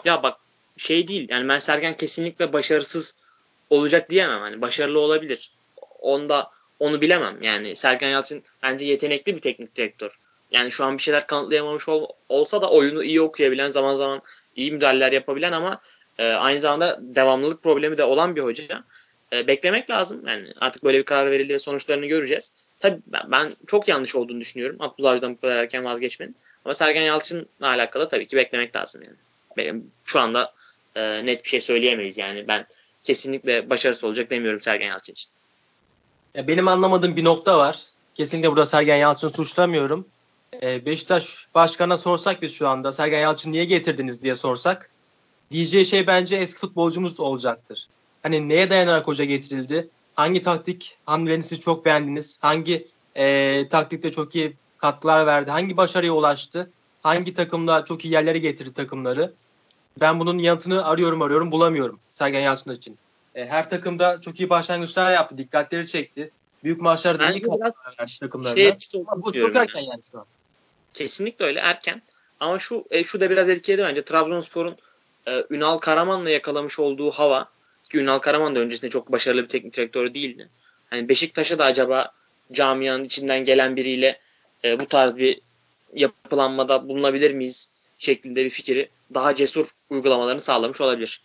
[0.04, 0.38] Ya bak
[0.76, 3.16] şey değil yani ben Sergen kesinlikle başarısız
[3.70, 4.40] olacak diyemem.
[4.40, 5.50] Hani başarılı olabilir.
[6.00, 7.42] Onda onu bilemem.
[7.42, 10.18] Yani Sergen Yalçın bence yetenekli bir teknik direktör.
[10.50, 14.22] Yani şu an bir şeyler kanıtlayamamış ol, olsa da oyunu iyi okuyabilen, zaman zaman
[14.56, 15.80] iyi müdahaleler yapabilen ama
[16.18, 18.84] e, aynı zamanda devamlılık problemi de olan bir hoca.
[19.32, 20.26] E, beklemek lazım.
[20.26, 22.52] Yani artık böyle bir karar verildiği sonuçlarını göreceğiz.
[22.82, 24.76] Tabii ben, çok yanlış olduğunu düşünüyorum.
[24.80, 26.36] Abdullah Avcı'dan bu kadar erken vazgeçmenin.
[26.64, 29.16] Ama Sergen Yalçın'la alakalı tabii ki beklemek lazım yani.
[29.56, 30.52] Benim şu anda
[30.96, 32.48] e, net bir şey söyleyemeyiz yani.
[32.48, 32.66] Ben
[33.04, 35.30] kesinlikle başarısı olacak demiyorum Sergen Yalçın için.
[36.34, 37.80] Ya benim anlamadığım bir nokta var.
[38.14, 40.08] Kesinlikle burada Sergen Yalçın'ı suçlamıyorum.
[40.62, 44.90] Ee, Beşiktaş başkanına sorsak biz şu anda Sergen Yalçın niye getirdiniz diye sorsak
[45.50, 47.88] diyeceği şey bence eski futbolcumuz olacaktır.
[48.22, 49.88] Hani neye dayanarak hoca getirildi?
[50.14, 52.38] Hangi taktik hamlelerini siz çok beğendiniz?
[52.40, 55.50] Hangi e, taktikte çok iyi katkılar verdi?
[55.50, 56.70] Hangi başarıya ulaştı?
[57.02, 59.32] Hangi takımda çok iyi yerlere getirdi takımları?
[60.00, 62.98] Ben bunun yanıtını arıyorum arıyorum bulamıyorum Sergen Yalçın için.
[63.34, 65.38] E, her takımda çok iyi başlangıçlar yaptı.
[65.38, 66.30] Dikkatleri çekti.
[66.64, 68.56] Büyük maçlarda iyi katkılar verdi takımlarına.
[68.56, 68.72] Şey
[69.06, 70.26] Ama bu çok erken yani şu an.
[70.94, 72.02] Kesinlikle öyle erken.
[72.40, 74.04] Ama şu e, şu da biraz etkiledi bence.
[74.04, 74.76] Trabzonspor'un
[75.26, 77.48] e, Ünal Karaman'la yakalamış olduğu hava
[77.92, 80.48] ki Ünal Karaman da öncesinde çok başarılı bir teknik direktör değildi.
[80.90, 82.12] Hani Beşiktaş'a da acaba
[82.52, 84.18] camianın içinden gelen biriyle
[84.64, 85.40] e, bu tarz bir
[85.94, 91.22] yapılanmada bulunabilir miyiz şeklinde bir fikri daha cesur uygulamalarını sağlamış olabilir.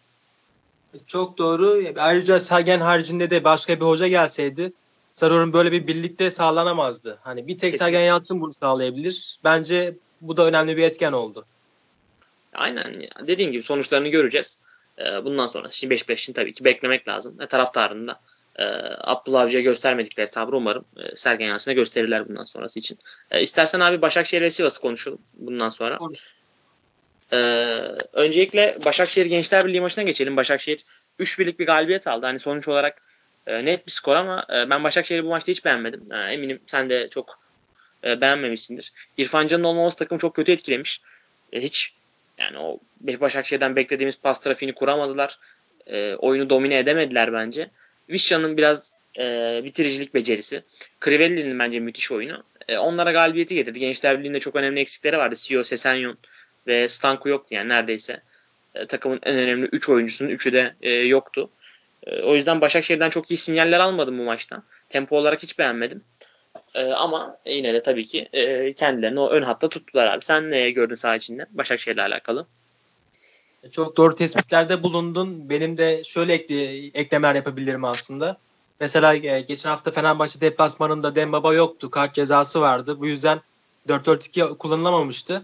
[1.08, 1.84] Çok doğru.
[1.98, 4.74] Ayrıca Sergen haricinde de başka bir hoca gelseydi
[5.12, 7.20] sanıyorum böyle bir birlikte sağlanamazdı.
[7.22, 7.86] Hani bir tek Kesinlikle.
[7.86, 9.40] Sergen Yalçın bunu sağlayabilir.
[9.44, 11.46] Bence bu da önemli bir etken oldu.
[12.54, 13.06] Aynen.
[13.28, 14.60] Dediğim gibi sonuçlarını göreceğiz.
[15.00, 17.42] Ee, bundan sonra şimdi Beşiktaş için tabii ki beklemek lazım.
[17.42, 18.20] E, taraftarın da
[18.60, 18.64] e,
[19.02, 22.98] Abdullah Avcı'ya göstermedikleri tavrı umarım e, Sergen Yalçın'a gösterirler bundan sonrası için.
[23.32, 26.00] E, istersen abi Başakşehir ve Sivas'ı konuşalım bundan sonra.
[27.34, 27.38] E,
[28.14, 30.38] öncelikle Başakşehir Gençler Birliği maçına geçelim.
[30.38, 30.84] Başakşehir
[31.20, 32.26] 3 birlik bir galibiyet aldı.
[32.26, 33.02] Hani sonuç olarak
[33.48, 36.12] e, net bir skor ama e, ben Başakşehir'i bu maçta hiç beğenmedim.
[36.12, 37.40] E, eminim sen de çok
[38.04, 38.94] e, beğenmemişsindir.
[39.18, 41.02] İrfan Can'ın olmaması takımı çok kötü etkilemiş.
[41.54, 41.94] E, hiç
[42.40, 45.40] yani o Başakşehir'den beklediğimiz pas trafiğini kuramadılar.
[45.88, 47.70] E, oyunu domine edemediler bence.
[48.10, 50.64] Vişya'nın biraz e, bitiricilik becerisi.
[51.06, 52.44] Crivelli'nin bence müthiş oyunu.
[52.68, 53.80] E, onlara galibiyeti getirdi.
[53.80, 55.36] Gençler Birliği'nde çok önemli eksikleri vardı.
[55.36, 56.18] Sio, Sesenyon
[56.68, 58.22] ve Stanko yoktu yani neredeyse.
[58.76, 61.50] E, takımın en önemli 3 oyuncusunun 3'ü de e, yoktu.
[62.04, 64.64] E, o yüzden Başakşehir'den çok iyi sinyaller almadım bu maçta.
[64.90, 66.04] Tempo olarak hiç beğenmedim.
[66.78, 70.26] E, ama yine de tabii ki e, kendilerini o ön hatta tuttular abi.
[70.26, 72.46] Sen ne gördün saha içinde Başakşehir'le alakalı?
[73.72, 75.50] Çok doğru tespitlerde bulundun.
[75.50, 78.38] Benim de şöyle ekle, eklemeler yapabilirim aslında.
[78.80, 81.92] Mesela e, geçen hafta Fenerbahçe deplasmanında Dembaba yoktu.
[81.92, 83.00] Kart cezası vardı.
[83.00, 83.42] Bu yüzden
[83.90, 85.44] 4-4-2 kullanılamamıştı.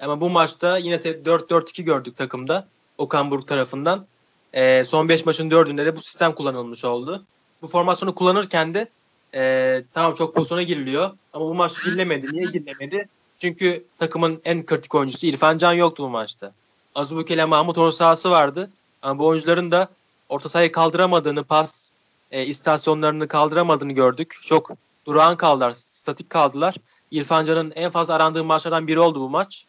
[0.00, 2.68] Ama bu maçta yine 4-4-2 gördük takımda.
[2.98, 4.06] Okan Buruk tarafından.
[4.52, 7.24] E, son 5 maçın 4'ünde de bu sistem kullanılmış oldu.
[7.62, 8.88] Bu formasyonu kullanırken de
[9.34, 11.10] e, tamam çok pozisyona giriliyor.
[11.32, 12.26] Ama bu maç girilemedi.
[12.32, 13.08] Niye girilemedi?
[13.38, 16.52] Çünkü takımın en kritik oyuncusu İrfan Can yoktu bu maçta.
[16.94, 18.70] Azubuke ile Mahmut orta sahası vardı.
[19.02, 19.88] Ama bu oyuncuların da
[20.28, 21.90] orta sahayı kaldıramadığını, pas
[22.30, 24.38] e, istasyonlarını kaldıramadığını gördük.
[24.42, 24.70] Çok
[25.06, 26.74] durağan kaldılar, statik kaldılar.
[27.10, 29.66] İrfan Can'ın en fazla arandığı maçlardan biri oldu bu maç.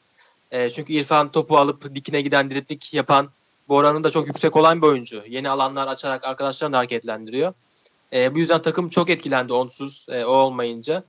[0.51, 3.29] E, çünkü İrfan topu alıp dikine giden driplik yapan,
[3.67, 5.23] bu oranın da çok yüksek olan bir oyuncu.
[5.27, 7.53] Yeni alanlar açarak arkadaşlarını hareketlendiriyor.
[8.13, 11.03] E, bu yüzden takım çok etkilendi onsuz e, o olmayınca.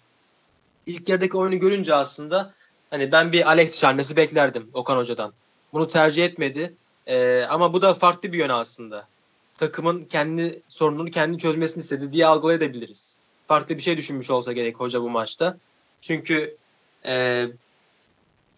[0.86, 2.54] İlk yarıdaki oyunu görünce aslında
[2.90, 5.32] hani ben bir Alex çağırması beklerdim Okan Hoca'dan.
[5.72, 6.74] Bunu tercih etmedi.
[7.06, 9.08] E, ama bu da farklı bir yön aslında.
[9.58, 13.16] Takımın kendi sorununu kendi çözmesini istedi diye algılayabiliriz.
[13.46, 15.56] Farklı bir şey düşünmüş olsa gerek hoca bu maçta.
[16.00, 16.56] Çünkü
[17.04, 17.46] e,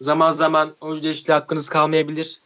[0.01, 2.40] zaman zaman oyuncu değişikliği hakkınız kalmayabilir.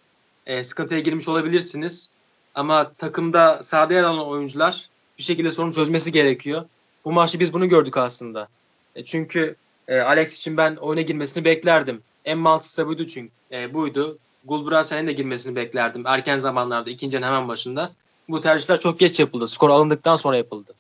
[0.47, 2.11] E, sıkıntıya girmiş olabilirsiniz.
[2.55, 4.89] Ama takımda sahada yer alan oyuncular
[5.19, 6.65] bir şekilde sorun çözmesi gerekiyor.
[7.05, 8.49] Bu maçta biz bunu gördük aslında.
[8.97, 9.57] E, çünkü
[9.89, 12.03] e, Alex için ben oyuna girmesini beklerdim.
[12.25, 13.33] En mantıklı buydu çünkü.
[13.53, 14.19] E, buydu.
[14.45, 16.07] Gulbrandsen'in de girmesini beklerdim.
[16.07, 17.93] Erken zamanlarda ikincinin hemen başında.
[18.29, 19.49] Bu tercihler çok geç yapıldı.
[19.49, 20.75] Skor alındıktan sonra yapıldı.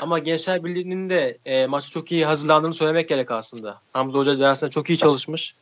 [0.00, 3.80] Ama Gençler Birliği'nin de e, maçı çok iyi hazırlandığını söylemek gerek aslında.
[3.92, 5.54] Hamdi Hoca dersinde çok iyi çalışmış.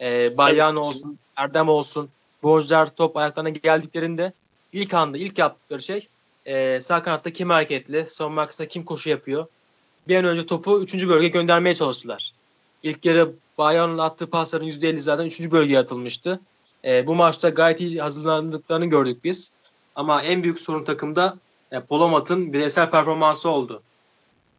[0.00, 2.08] E, Bayyan olsun, Erdem olsun.
[2.42, 4.32] Bu oyuncular top ayaklarına geldiklerinde
[4.72, 6.08] ilk anda ilk yaptıkları şey
[6.46, 9.46] e, sağ kanatta kim hareketli, savunma arkasında kim koşu yapıyor.
[10.08, 11.08] Bir an önce topu 3.
[11.08, 12.32] bölgeye göndermeye çalıştılar.
[12.82, 15.50] İlk yarı Bayern'ın attığı pasların %50 zaten 3.
[15.50, 16.40] bölgeye atılmıştı.
[16.84, 19.50] E, bu maçta gayet iyi hazırlandıklarını gördük biz.
[19.94, 21.38] Ama en büyük sorun takımda
[21.72, 23.82] e, Polomat'ın bireysel performansı oldu.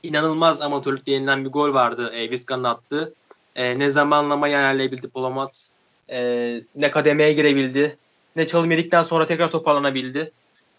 [0.03, 3.13] İnanılmaz amatörlük denilen bir gol vardı e, Vizca'nın attığı.
[3.55, 5.69] e, ne zamanlamayı ayarlayabildi Polomat,
[6.09, 7.97] e, ne kademeye girebildi,
[8.35, 10.31] ne çalım yedikten sonra tekrar toparlanabildi.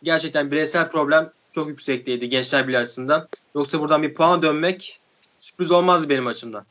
[0.04, 3.28] Gerçekten bireysel problem çok yüksekteydi Gençler Birliği açısından.
[3.54, 5.00] Yoksa buradan bir puan dönmek
[5.40, 6.66] sürpriz olmaz benim açımdan.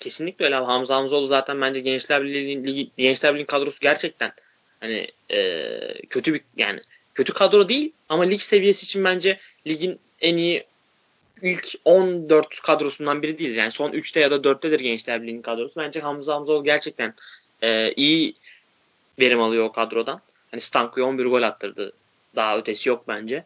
[0.00, 0.66] Kesinlikle öyle abi.
[0.66, 4.32] Hamza Hamzoğlu zaten bence Gençler Birliği Gençler Birliği kadrosu gerçekten
[4.80, 6.80] hani e, kötü bir yani
[7.14, 10.64] kötü kadro değil ama lig seviyesi için bence ligin en iyi
[11.42, 13.56] ilk 14 kadrosundan biri değil.
[13.56, 15.80] Yani son 3'te ya da 4'tedir Gençler Birliği'nin kadrosu.
[15.80, 17.14] Bence Hamza Hamzoğlu gerçekten
[17.62, 18.34] e, iyi
[19.18, 20.20] verim alıyor o kadrodan.
[20.50, 21.92] Hani Stanko'ya 11 gol attırdı.
[22.36, 23.44] Daha ötesi yok bence.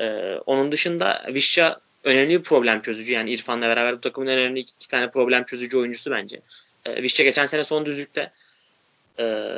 [0.00, 3.12] E, onun dışında Vişça önemli bir problem çözücü.
[3.12, 6.40] Yani İrfan'la beraber bu takımın önemli iki, iki tane problem çözücü oyuncusu bence.
[6.86, 8.30] E, Vişça geçen sene son düzlükte
[9.18, 9.48] e,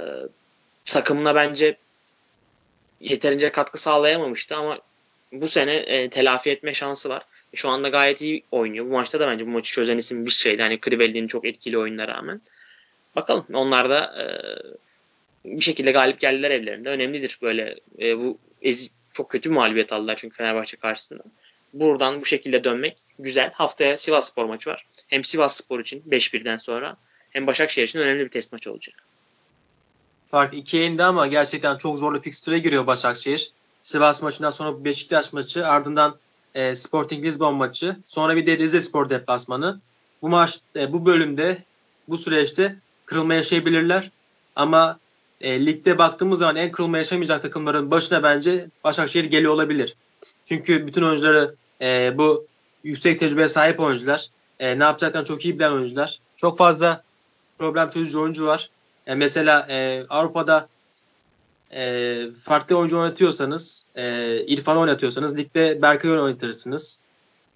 [0.85, 1.77] takımına bence
[3.01, 4.79] yeterince katkı sağlayamamıştı ama
[5.33, 7.23] bu sene e, telafi etme şansı var.
[7.55, 8.87] Şu anda gayet iyi oynuyor.
[8.87, 10.63] Bu maçta da bence bu maçı çözen isim bir şeydi.
[10.63, 12.41] Hani Crivelli'nin çok etkili oyununa rağmen.
[13.17, 14.27] Bakalım onlar da e,
[15.45, 16.91] bir şekilde galip geldiler evlerinde.
[16.91, 21.23] Önemlidir böyle e, bu ezi, çok kötü bir mağlubiyet aldılar çünkü Fenerbahçe karşısında.
[21.73, 23.53] Buradan bu şekilde dönmek güzel.
[23.53, 24.87] Haftaya Sivas Spor maçı var.
[25.09, 26.97] Hem Sivas Spor için 5-1'den sonra
[27.31, 28.95] hem Başakşehir için önemli bir test maçı olacak.
[30.31, 33.53] Fark 2'ye indi ama gerçekten çok zorlu fikstüre giriyor Başakşehir.
[33.83, 36.17] Sivas maçından sonra Beşiktaş maçı ardından
[36.55, 39.81] e, Sporting Lisbon maçı sonra bir de Rize Spor deplasmanı.
[40.23, 41.63] Bu maç e, bu bölümde
[42.09, 44.11] bu süreçte kırılma yaşayabilirler
[44.57, 44.99] ama
[45.45, 49.97] e, ligde baktığımız zaman en kırılma yaşamayacak takımların başına bence Başakşehir geliyor olabilir.
[50.45, 52.47] Çünkü bütün oyuncuları e, bu
[52.85, 54.27] yüksek tecrübeye sahip oyuncular.
[54.61, 56.19] E, ne yapacaklarını çok iyi bilen oyuncular.
[56.37, 57.03] Çok fazla
[57.59, 58.71] problem çözücü oyuncu var.
[59.07, 60.69] E, mesela e, Avrupa'da
[61.73, 66.99] e, farklı oyuncu oynatıyorsanız, e, İrfan oynatıyorsanız ligde Berkay oynatırsınız.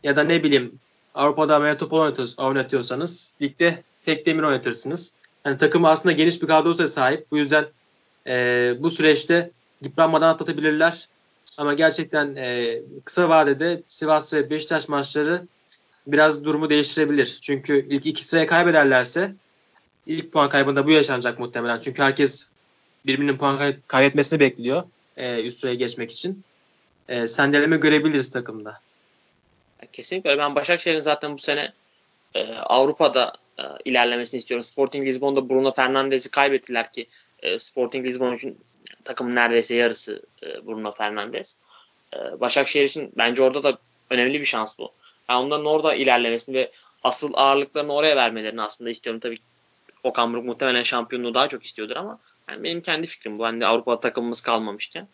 [0.02, 0.78] Ya da ne bileyim
[1.14, 5.12] Avrupa'da Metropol oynatıyorsanız ligde tek demir oynatırsınız.
[5.44, 7.30] Yani takım aslında geniş bir kadroya sahip.
[7.30, 7.66] Bu yüzden
[8.28, 9.50] e, bu süreçte
[9.84, 11.08] yıpranmadan atlatabilirler.
[11.56, 15.42] Ama gerçekten e, kısa vadede Sivas ve Beşiktaş maçları
[16.06, 17.38] biraz durumu değiştirebilir.
[17.42, 19.34] Çünkü ilk iki sıraya kaybederlerse
[20.06, 21.80] ilk puan kaybında bu yaşanacak muhtemelen.
[21.80, 22.48] Çünkü herkes
[23.06, 24.82] birbirinin puan kay- kaybetmesini bekliyor
[25.16, 26.44] e, üst sıraya geçmek için.
[27.08, 28.80] E, sendeleme görebiliriz takımda.
[29.92, 31.72] Kesinlikle Ben Başakşehir'in zaten bu sene
[32.34, 34.64] e, Avrupa'da e, ilerlemesini istiyorum.
[34.64, 37.06] Sporting Lisbon'da Bruno Fernandes'i kaybettiler ki
[37.42, 38.58] e, Sporting Lisbon için
[39.04, 41.56] takımın neredeyse yarısı e, Bruno Fernandes.
[42.14, 43.78] E, Başakşehir için bence orada da
[44.10, 44.92] önemli bir şans bu.
[45.30, 46.72] Yani onların orada ilerlemesini ve
[47.04, 49.20] asıl ağırlıklarını oraya vermelerini aslında istiyorum.
[49.20, 49.38] Tabii
[50.02, 52.18] Okan Buruk muhtemelen şampiyonluğu daha çok istiyordur ama
[52.48, 53.44] yani benim kendi fikrim bu.
[53.44, 55.08] Hani Avrupa takımımız kalmamışken.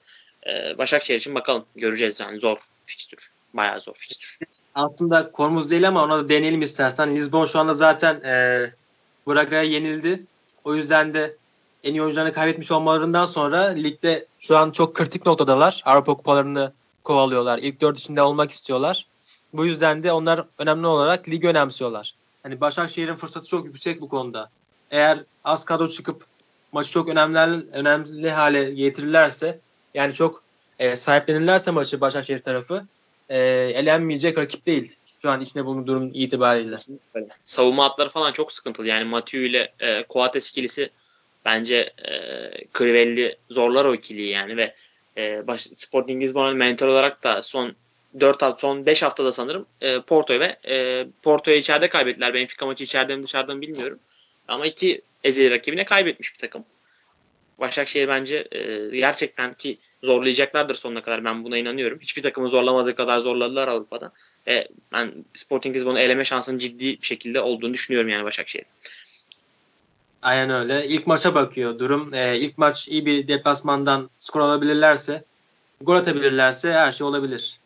[0.78, 3.30] Başakşehir için bakalım göreceğiz yani zor fikstür.
[3.54, 4.38] Bayağı zor fikstür.
[4.74, 7.16] Aslında konumuz değil ama ona da deneyelim istersen.
[7.16, 8.70] Lisbon şu anda zaten e,
[9.26, 10.22] Braga'ya yenildi.
[10.64, 11.36] O yüzden de
[11.84, 15.82] en iyi oyuncularını kaybetmiş olmalarından sonra ligde şu an çok kritik noktadalar.
[15.84, 16.72] Avrupa kupalarını
[17.04, 17.58] kovalıyorlar.
[17.58, 19.06] İlk dört içinde olmak istiyorlar.
[19.52, 22.14] Bu yüzden de onlar önemli olarak ligi önemsiyorlar.
[22.42, 24.50] Hani Başakşehir'in fırsatı çok yüksek bu konuda.
[24.90, 26.24] Eğer az kadro çıkıp
[26.72, 29.58] maçı çok önemli önemli hale getirirlerse
[29.94, 30.42] yani çok
[30.78, 32.84] e, sahiplenirlerse maçı Başakşehir tarafı
[33.28, 33.38] e,
[33.74, 34.96] elenmeyecek rakip değil.
[35.22, 36.76] Şu an içinde bulunduğu durum itibariyle.
[37.44, 38.86] Savunma hatları falan çok sıkıntılı.
[38.86, 40.90] Yani Mathieu ile e, Coates ikilisi
[41.44, 42.14] bence e,
[42.78, 44.74] Crivelli zorlar o ikiliyi yani ve
[45.16, 47.74] e, baş, Sporting Lisbon'un mentor olarak da son
[48.20, 52.34] 4 hafta son 5 haftada sanırım e, Porto ve e, Porto'yu içeride kaybettiler.
[52.34, 53.98] Benfica maçı içeride mi dışarıda mı bilmiyorum.
[54.48, 56.64] Ama iki ezeli rakibine kaybetmiş bir takım.
[57.58, 61.24] Başakşehir bence e, gerçekten ki zorlayacaklardır sonuna kadar.
[61.24, 61.98] Ben buna inanıyorum.
[62.00, 64.12] Hiçbir takımı zorlamadığı kadar zorladılar Avrupa'da.
[64.48, 68.66] E, ben Sporting Lisbon'u eleme şansının ciddi bir şekilde olduğunu düşünüyorum yani Başakşehir.
[70.24, 70.86] Aynen öyle.
[70.86, 72.14] İlk maça bakıyor durum.
[72.14, 75.24] E, ilk maç iyi bir deplasmandan skor alabilirlerse,
[75.80, 77.58] gol atabilirlerse her şey olabilir.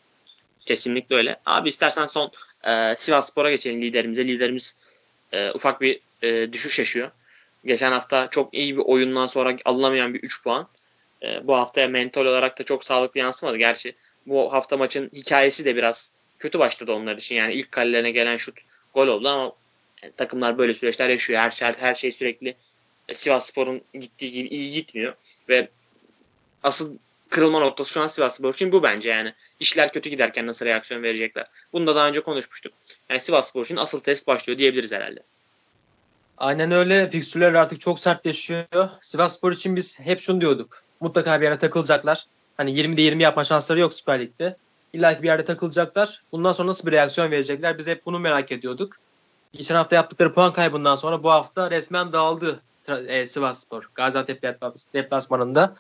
[0.67, 1.41] Kesinlikle öyle.
[1.47, 2.31] Abi istersen son
[2.67, 4.25] e, Sivas Spor'a geçelim liderimize.
[4.25, 4.77] Liderimiz
[5.33, 7.11] e, ufak bir e, düşüş yaşıyor.
[7.65, 10.69] Geçen hafta çok iyi bir oyundan sonra alınamayan bir 3 puan.
[11.23, 13.57] E, bu haftaya mental olarak da çok sağlıklı yansımadı.
[13.57, 13.95] Gerçi
[14.27, 17.35] bu hafta maçın hikayesi de biraz kötü başladı onlar için.
[17.35, 18.59] Yani ilk kalelerine gelen şut
[18.95, 19.53] gol oldu ama
[20.03, 21.41] yani takımlar böyle süreçler yaşıyor.
[21.41, 22.57] Her, her, her şey sürekli
[23.15, 25.15] Sivas Spor'un gittiği gibi iyi gitmiyor.
[25.49, 25.69] Ve
[26.63, 26.97] asıl
[27.29, 29.35] kırılma noktası şu an Sivas Spor için bu bence yani.
[29.61, 31.47] işler kötü giderken nasıl reaksiyon verecekler.
[31.73, 32.73] Bunu da daha önce konuşmuştuk.
[33.11, 35.23] Yani Sivas Spor için asıl test başlıyor diyebiliriz herhalde.
[36.39, 37.11] Aynen öyle.
[37.11, 38.89] Fikstürler artık çok sertleşiyor.
[39.03, 40.83] Sivas Spor için biz hep şunu diyorduk.
[41.01, 42.27] Mutlaka bir yere takılacaklar.
[42.57, 44.57] Hani 20'de 20 yapma şansları yok Süper Lig'de.
[44.93, 46.23] İlla ki bir yerde takılacaklar.
[46.33, 47.79] Bundan sonra nasıl bir reaksiyon verecekler?
[47.79, 48.97] Biz hep bunu merak ediyorduk.
[49.53, 53.91] Geçen hafta yaptıkları puan kaybından sonra bu hafta resmen dağıldı e, Sivas Spor.
[53.95, 54.43] Gaziantep
[54.95, 55.77] deplasmanında.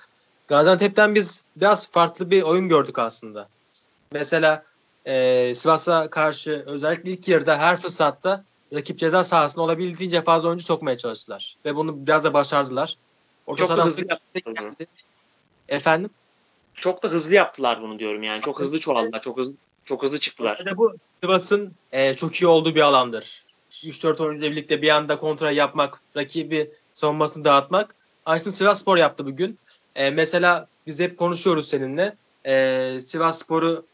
[0.48, 3.48] Gaziantep'ten biz biraz farklı bir oyun gördük aslında.
[4.12, 4.64] Mesela
[5.06, 10.98] e, Sivas'a karşı özellikle ilk yarıda her fırsatta rakip ceza sahasına olabildiğince fazla oyuncu sokmaya
[10.98, 11.56] çalıştılar.
[11.64, 12.96] Ve bunu biraz da başardılar.
[13.46, 14.74] Orta Çok da hızlı yaptılar.
[15.68, 16.10] Efendim?
[16.74, 18.42] Çok da hızlı yaptılar bunu diyorum yani.
[18.42, 19.20] Çok hızlı çoğaldılar.
[19.20, 19.54] Çok hızlı
[19.84, 20.76] çok hızlı çıktılar.
[20.76, 23.44] Bu Sivas'ın e, çok iyi olduğu bir alandır.
[23.85, 27.95] 3-4 oyuncuyla birlikte bir anda kontrol yapmak, rakibi savunmasını dağıtmak.
[28.26, 29.59] Aynısını Sivas Spor yaptı bugün.
[29.97, 32.16] E, mesela biz hep konuşuyoruz seninle.
[32.47, 33.85] E, Sivas Spor'u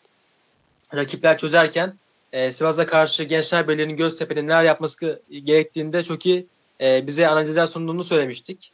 [0.95, 1.95] rakipler çözerken
[2.33, 6.47] e, Sivas'a karşı Gençler Birliği'nin Göztepe'nin neler yapması gerektiğinde çok iyi
[6.81, 8.73] e, bize analizler sunduğunu söylemiştik.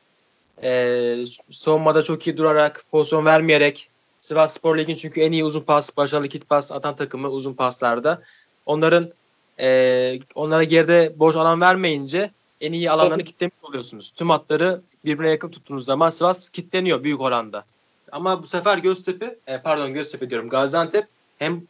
[0.62, 3.88] E, savunmada çok iyi durarak, pozisyon vermeyerek
[4.20, 8.22] Sivas Spor Lig'in çünkü en iyi uzun pas, başarılı kit pas atan takımı uzun paslarda.
[8.66, 9.12] Onların
[9.60, 12.30] e, onlara geride boş alan vermeyince
[12.60, 14.10] en iyi alanlarını kitlemiş oluyorsunuz.
[14.10, 17.64] Tüm hatları birbirine yakın tuttuğunuz zaman Sivas kitleniyor büyük oranda.
[18.12, 21.06] Ama bu sefer Göztepe, e, pardon Göztepe diyorum Gaziantep
[21.38, 21.62] hem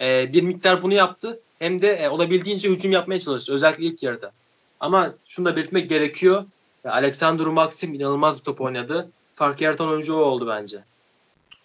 [0.00, 4.32] e, bir miktar bunu yaptı hem de e, olabildiğince hücum yapmaya çalıştı özellikle ilk yarıda.
[4.80, 6.44] Ama şunu da belirtmek gerekiyor.
[6.84, 9.10] Alexandru Maxim inanılmaz bir top oynadı.
[9.34, 10.78] Fark yaratan oyuncu o oldu bence.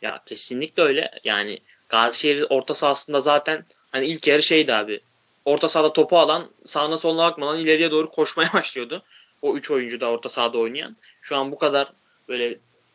[0.02, 1.12] Ya kesinlikle öyle.
[1.24, 1.60] Yani
[1.90, 5.02] Gazişehir orta sahasında zaten hani ilk yarı şeydi abi.
[5.46, 9.04] Orta sahada topu alan sağına soluna bakmadan ileriye doğru koşmaya başlıyordu.
[9.42, 10.98] O üç oyuncu da orta sahada oynayan.
[11.22, 11.94] Şu an bu kadar
[12.30, 12.48] böyle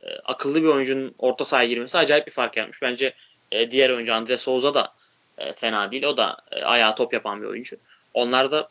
[0.03, 2.82] e, akıllı bir oyuncunun orta sahaya girmesi acayip bir fark yaratmış.
[2.82, 3.14] Bence
[3.53, 4.94] e, diğer oyuncu Andre Souza da
[5.38, 6.03] e, fena değil.
[6.03, 7.76] O da e, ayağa top yapan bir oyuncu.
[8.14, 8.68] Onlar da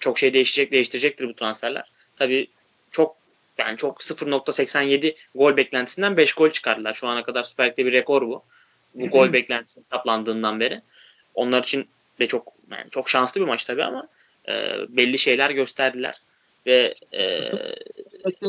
[0.00, 1.90] çok şey değişecek, değiştirecektir bu transferler.
[2.16, 2.46] Tabii
[2.90, 3.16] çok
[3.58, 6.94] yani çok 0.87 gol beklentisinden 5 gol çıkardılar.
[6.94, 8.42] Şu ana kadar Süper Lig'de bir rekor bu.
[8.94, 10.82] Bu gol beklentisi hesaplandığından beri.
[11.34, 11.88] Onlar için
[12.20, 14.08] de çok yani çok şanslı bir maç tabii ama
[14.48, 16.20] e, belli şeyler gösterdiler
[16.66, 17.50] ve e,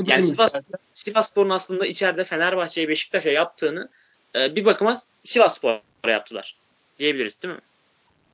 [0.06, 0.54] yani Sivas,
[0.94, 3.90] Sivas Spor'un aslında içeride Fenerbahçe'ye Beşiktaş'a yaptığını
[4.36, 6.56] e, bir bakıma Sivas Spor'a yaptılar
[7.00, 7.62] diyebiliriz değil mi?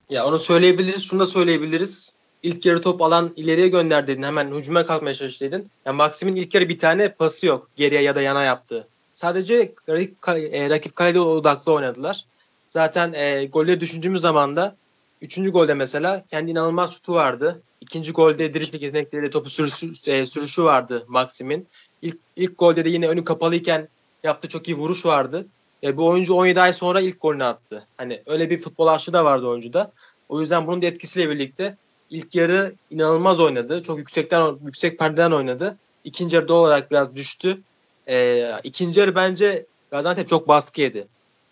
[0.10, 1.10] Ya onu söyleyebiliriz.
[1.10, 2.14] Şunu da söyleyebiliriz.
[2.44, 4.24] İlk yarı top alan ileriye gönder dedin.
[4.24, 5.70] Hemen hücuma kalkmaya çalış dedin.
[5.86, 7.70] Ya Maxim'in ilk yarı bir tane pası yok.
[7.76, 8.88] Geriye ya da yana yaptığı.
[9.16, 12.26] Sadece rakip, e, rakip kalede odaklı oynadılar.
[12.70, 14.76] Zaten e, golle düşündüğümüz zaman da
[15.22, 17.62] Üçüncü golde mesela kendi inanılmaz şutu vardı.
[17.82, 21.68] İkinci golde dribling yetenekleriyle topu sürüşü, e, sürüşü vardı Maxim'in.
[22.02, 23.88] İlk, ilk golde de yine önü kapalıyken
[24.24, 25.46] yaptığı çok iyi vuruş vardı.
[25.84, 27.88] E, bu oyuncu 17 ay sonra ilk golünü attı.
[27.98, 29.92] Hani öyle bir futbol aşkı da vardı oyuncuda.
[30.30, 31.78] O yüzden bunun da etkisiyle birlikte
[32.10, 33.84] ilk yarı inanılmaz oynadı.
[33.84, 35.78] Çok yüksekten yüksek perdeden oynadı.
[36.04, 37.62] İkinci yarıda olarak biraz düştü.
[38.08, 41.08] E, ikinci yarı bence Gaziantep çok baskı yedi.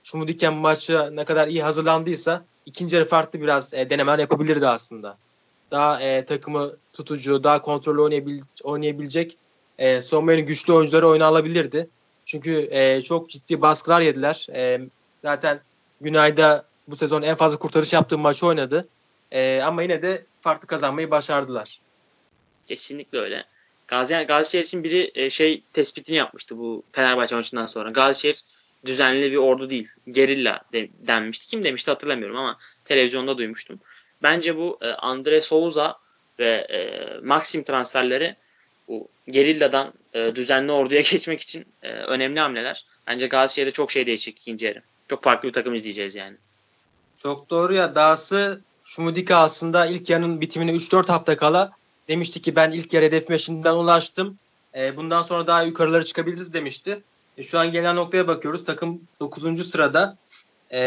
[0.05, 5.17] Şumudiken maçı ne kadar iyi hazırlandıysa ikinci yarı farklı biraz e, denemeler yapabilirdi aslında.
[5.71, 9.37] Daha e, takımı tutucu, daha kontrollü oynayabil, oynayabilecek
[9.77, 11.89] e, savunmanın güçlü oyuncuları oyuna alabilirdi.
[12.25, 14.47] Çünkü e, çok ciddi baskılar yediler.
[14.53, 14.81] E,
[15.23, 15.61] zaten
[16.01, 18.87] Günay'da bu sezon en fazla kurtarış yaptığı maçı oynadı.
[19.31, 21.79] E, ama yine de farklı kazanmayı başardılar.
[22.67, 23.45] Kesinlikle öyle.
[23.87, 27.91] Gazi, Gazişehir için biri e, şey tespitini yapmıştı bu Fenerbahçe maçından sonra.
[27.91, 28.43] Gazişehir
[28.85, 29.89] düzenli bir ordu değil.
[30.11, 31.47] Gerilla de, denmişti.
[31.47, 33.79] Kim demişti hatırlamıyorum ama televizyonda duymuştum.
[34.23, 35.99] Bence bu e, Andre Souza
[36.39, 38.35] ve e, Maxim transferleri
[38.87, 42.85] bu gerilladan e, düzenli orduya geçmek için e, önemli hamleler.
[43.07, 44.81] Bence Galatasaray'da çok şey değişecek ikinci yarı.
[45.09, 46.37] Çok farklı bir takım izleyeceğiz yani.
[47.17, 47.95] Çok doğru ya.
[47.95, 51.71] Dahası Şumudika aslında ilk yarının bitimine 3-4 hafta kala
[52.07, 54.37] demişti ki ben ilk yarı hedefime şimdiden ulaştım.
[54.75, 57.03] E, bundan sonra daha yukarılara çıkabiliriz demişti.
[57.37, 58.63] E, şu an gelen noktaya bakıyoruz.
[58.63, 59.69] Takım 9.
[59.69, 60.17] sırada.
[60.71, 60.79] E,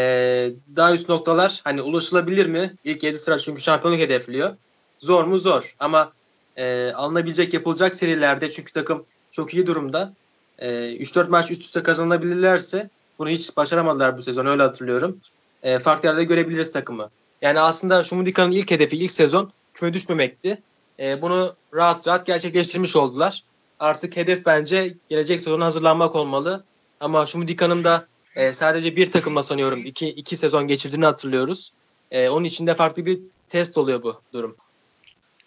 [0.75, 2.73] daha üst noktalar hani ulaşılabilir mi?
[2.83, 4.55] İlk 7 sıra çünkü şampiyonluk hedefliyor.
[4.99, 5.37] Zor mu?
[5.37, 5.75] Zor.
[5.79, 6.11] Ama
[6.57, 10.13] e, alınabilecek yapılacak serilerde çünkü takım çok iyi durumda.
[10.59, 12.89] E, 3-4 maç üst üste kazanabilirlerse
[13.19, 15.19] bunu hiç başaramadılar bu sezon öyle hatırlıyorum.
[15.63, 17.09] E, farklı yerde görebiliriz takımı.
[17.41, 20.61] Yani aslında Şumudika'nın ilk hedefi ilk sezon küme düşmemekti.
[20.99, 23.43] E, bunu rahat rahat gerçekleştirmiş oldular
[23.79, 26.63] artık hedef bence gelecek sezona hazırlanmak olmalı.
[26.99, 31.71] Ama Şumudika'nın da e, sadece bir takımla sanıyorum iki, iki sezon geçirdiğini hatırlıyoruz.
[32.11, 33.19] E, onun için de farklı bir
[33.49, 34.55] test oluyor bu durum.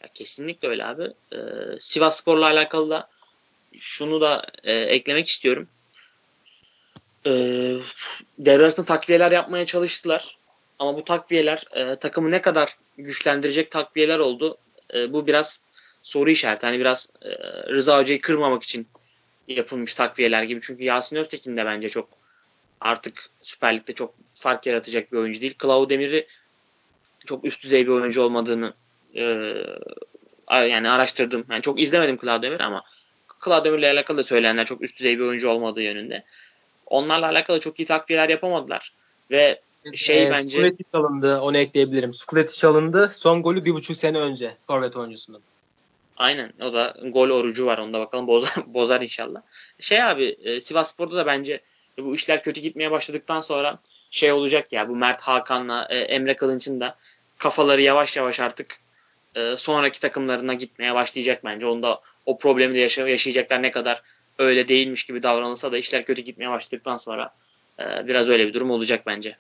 [0.03, 1.13] Ya kesinlikle öyle abi.
[1.33, 1.39] Ee,
[1.81, 3.09] Sivas Spor'la alakalı da
[3.75, 5.69] şunu da e, eklemek istiyorum.
[7.27, 7.77] Ee,
[8.39, 10.37] devre arasında takviyeler yapmaya çalıştılar.
[10.79, 14.57] Ama bu takviyeler e, takımı ne kadar güçlendirecek takviyeler oldu.
[14.95, 15.61] E, bu biraz
[16.03, 16.67] soru işareti.
[16.67, 17.29] Hani biraz e,
[17.69, 18.87] Rıza Hoca'yı kırmamak için
[19.49, 20.61] yapılmış takviyeler gibi.
[20.63, 22.09] Çünkü Yasin Öztekin de bence çok
[22.81, 25.55] artık Süper Lig'de çok fark yaratacak bir oyuncu değil.
[25.59, 26.27] Klau Demir'i
[27.27, 28.75] çok üst düzey bir oyuncu olmadığını
[29.15, 29.55] e,
[30.51, 31.45] yani araştırdım.
[31.51, 32.83] Yani çok izlemedim Claudio Demir ama
[33.45, 36.25] Claudio Demir'le alakalı da söyleyenler çok üst düzey bir oyuncu olmadığı yönünde.
[36.87, 38.93] Onlarla alakalı çok iyi takviyeler yapamadılar.
[39.31, 39.61] Ve
[39.95, 40.59] şey e, bence...
[40.59, 42.13] Skuleti çalındı onu ekleyebilirim.
[42.13, 43.11] Skuleti çalındı.
[43.15, 45.43] Son golü bir buçuk sene önce forvet oyuncusunun.
[46.23, 49.43] Aynen o da gol orucu var onda bakalım bozar, bozar inşallah.
[49.81, 51.61] Şey abi e, Sivas Spor'da da bence
[51.99, 53.79] bu işler kötü gitmeye başladıktan sonra
[54.11, 56.97] şey olacak ya bu Mert Hakan'la e, Emre Kılınç'ın da
[57.39, 58.77] kafaları yavaş yavaş artık
[59.35, 61.67] e, sonraki takımlarına gitmeye başlayacak bence.
[61.67, 64.03] Onda o problemi de yaşa- yaşayacaklar ne kadar
[64.39, 67.35] öyle değilmiş gibi davranılsa da işler kötü gitmeye başladıktan sonra
[67.81, 69.37] e, biraz öyle bir durum olacak bence.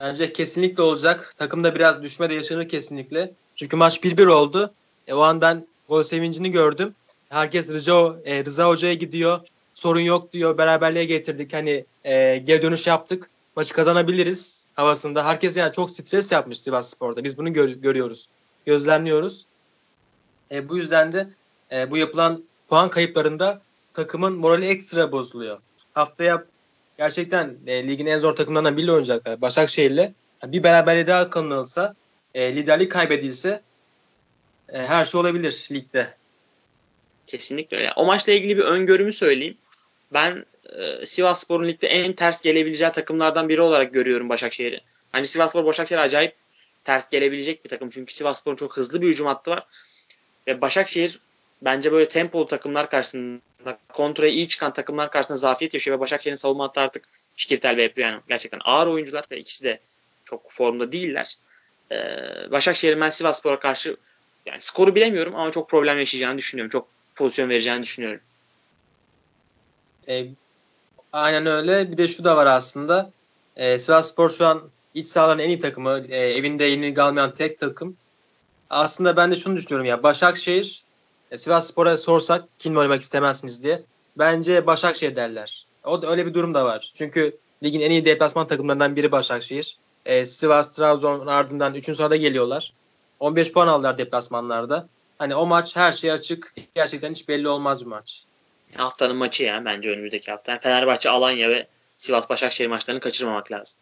[0.00, 1.34] Bence kesinlikle olacak.
[1.38, 3.30] Takımda biraz düşme de yaşanır kesinlikle.
[3.56, 4.74] Çünkü maç 1-1 oldu.
[5.06, 6.94] E, o an ben gol sevincini gördüm.
[7.28, 9.40] Herkes Rıza, e, Rıza Hoca'ya gidiyor.
[9.74, 10.58] Sorun yok diyor.
[10.58, 11.52] Beraberliğe getirdik.
[11.52, 13.30] Hani e, geri dönüş yaptık.
[13.56, 15.26] Maçı kazanabiliriz havasında.
[15.26, 17.24] Herkes yani çok stres yapmış Sivas Spor'da.
[17.24, 18.28] Biz bunu gör, görüyoruz.
[18.66, 19.46] Gözlemliyoruz.
[20.50, 21.28] E, bu yüzden de
[21.72, 23.60] e, bu yapılan puan kayıplarında
[23.94, 25.58] takımın morali ekstra bozuluyor.
[25.94, 26.44] Haftaya
[26.98, 29.40] gerçekten e, ligin en zor takımlarından biri oynayacaklar.
[29.40, 30.12] Başakşehir'le.
[30.46, 31.94] Bir beraberliğe daha kalınılsa,
[32.34, 33.62] e, liderlik kaybedilse
[34.72, 36.14] e, her şey olabilir ligde.
[37.26, 37.92] Kesinlikle öyle.
[37.96, 39.56] O maçla ilgili bir öngörümü söyleyeyim.
[40.12, 40.44] Ben
[40.78, 44.80] e, Sivas Spor'un ligde en ters gelebileceği takımlardan biri olarak görüyorum Başakşehir'i.
[45.12, 46.34] Hani Sivas Spor Başakşehir acayip
[46.84, 47.88] ters gelebilecek bir takım.
[47.88, 49.66] Çünkü Sivas Spor'un çok hızlı bir hücum hattı var.
[50.46, 51.20] Ve Başakşehir
[51.62, 56.64] bence böyle tempolu takımlar karşısında kontraya iyi çıkan takımlar karşısında zafiyet yaşıyor ve Başakşehir'in savunma
[56.64, 57.04] hattı artık
[57.36, 58.20] Şikirtel ve Epriano.
[58.28, 59.80] Gerçekten ağır oyuncular ve ikisi de
[60.24, 61.38] çok formda değiller.
[61.92, 63.96] Ee, Başakşehir'in ben Sivas Spor'a karşı
[64.46, 66.70] yani skoru bilemiyorum ama çok problem yaşayacağını düşünüyorum.
[66.70, 68.20] Çok pozisyon vereceğini düşünüyorum.
[70.08, 70.26] E,
[71.12, 71.92] aynen öyle.
[71.92, 73.10] Bir de şu da var aslında.
[73.56, 74.62] E, Sivas Spor şu an
[74.94, 76.04] iç sahaların en iyi takımı.
[76.08, 77.96] E, evinde yenilgi almayan tek takım.
[78.70, 80.02] Aslında ben de şunu düşünüyorum ya.
[80.02, 80.82] Başakşehir
[81.30, 83.82] e, Sivas Spor'a sorsak kim oynamak istemezsiniz diye.
[84.18, 85.66] Bence Başakşehir derler.
[85.84, 86.92] O da öyle bir durum da var.
[86.94, 89.76] Çünkü ligin en iyi deplasman takımlarından biri Başakşehir.
[90.06, 91.84] E, Sivas, Trabzon ardından 3.
[91.84, 92.72] sırada geliyorlar.
[93.20, 94.88] 15 puan aldılar deplasmanlarda.
[95.18, 96.54] Hani o maç her şey açık.
[96.74, 98.24] Gerçekten hiç belli olmaz bir maç.
[98.76, 100.52] Haftanın maçı yani bence önümüzdeki hafta.
[100.52, 101.66] Yani Fenerbahçe, Alanya ve
[101.96, 103.78] Sivas Başakşehir maçlarını kaçırmamak lazım.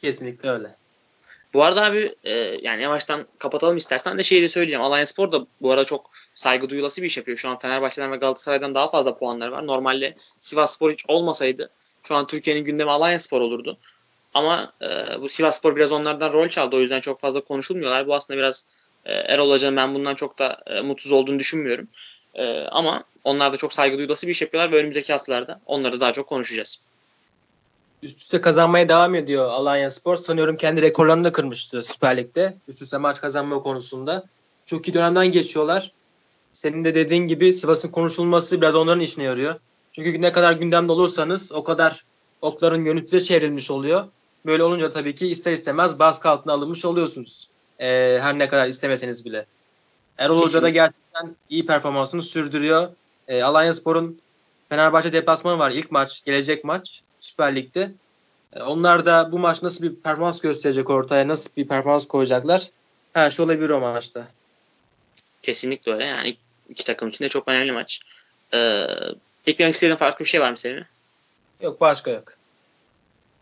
[0.00, 0.76] Kesinlikle öyle.
[1.54, 2.32] Bu arada abi e,
[2.62, 4.82] yani yavaştan kapatalım istersen de şeyi de söyleyeceğim.
[4.82, 7.38] Alanya Spor da bu arada çok saygı duyulası bir iş yapıyor.
[7.38, 9.66] Şu an Fenerbahçe'den ve Galatasaray'dan daha fazla puanları var.
[9.66, 11.70] Normalde Sivas Spor hiç olmasaydı
[12.02, 13.78] şu an Türkiye'nin gündemi Alanya Spor olurdu.
[14.34, 16.76] Ama e, bu Sivas Spor biraz onlardan rol çaldı.
[16.76, 18.06] O yüzden çok fazla konuşulmuyorlar.
[18.06, 18.64] Bu aslında biraz
[19.04, 21.88] e, Erol Hoca'nın ben bundan çok da e, mutsuz olduğunu düşünmüyorum.
[22.34, 26.12] E, ama onlar da çok saygı duyulası bir iş yapıyorlar ve önümüzdeki haftalarda onları daha
[26.12, 26.80] çok konuşacağız.
[28.02, 30.16] Üst üste kazanmaya devam ediyor Alanya Spor.
[30.16, 32.56] Sanıyorum kendi rekorlarını da kırmıştı Süper Lig'de.
[32.68, 34.24] Üst üste maç kazanma konusunda.
[34.66, 35.92] Çok iyi dönemden geçiyorlar.
[36.52, 39.54] Senin de dediğin gibi Sivas'ın konuşulması biraz onların işine yarıyor.
[39.92, 42.04] Çünkü ne kadar gündemde olursanız o kadar
[42.42, 44.04] okların yönü size çevrilmiş oluyor.
[44.46, 47.48] Böyle olunca tabii ki ister istemez baskı altına alınmış oluyorsunuz.
[47.80, 49.46] Ee, her ne kadar istemeseniz bile.
[50.18, 52.88] Erol Hoca da gerçekten iyi performansını sürdürüyor.
[53.28, 54.20] Ee, Alanya Spor'un
[54.68, 57.92] Fenerbahçe deplasmanı var ilk maç, gelecek maç Süper Lig'de.
[58.52, 62.70] Ee, onlar da bu maç nasıl bir performans gösterecek ortaya, nasıl bir performans koyacaklar
[63.12, 64.28] her şey olabilir o maçta.
[65.42, 66.04] Kesinlikle öyle.
[66.04, 66.36] Yani
[66.68, 68.00] iki takım için de çok önemli maç.
[68.54, 68.86] Ee,
[69.46, 70.84] eklemek istediğin farklı bir şey var mı senin?
[71.60, 72.37] Yok başka yok.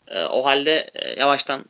[0.08, 1.64] Ee, o halde e, yavaştan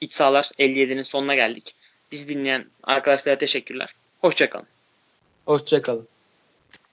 [0.00, 1.74] iç sahalar 57'nin sonuna geldik.
[2.12, 3.94] Bizi dinleyen arkadaşlara teşekkürler.
[4.20, 4.66] Hoşçakalın.
[5.46, 6.08] Hoşçakalın.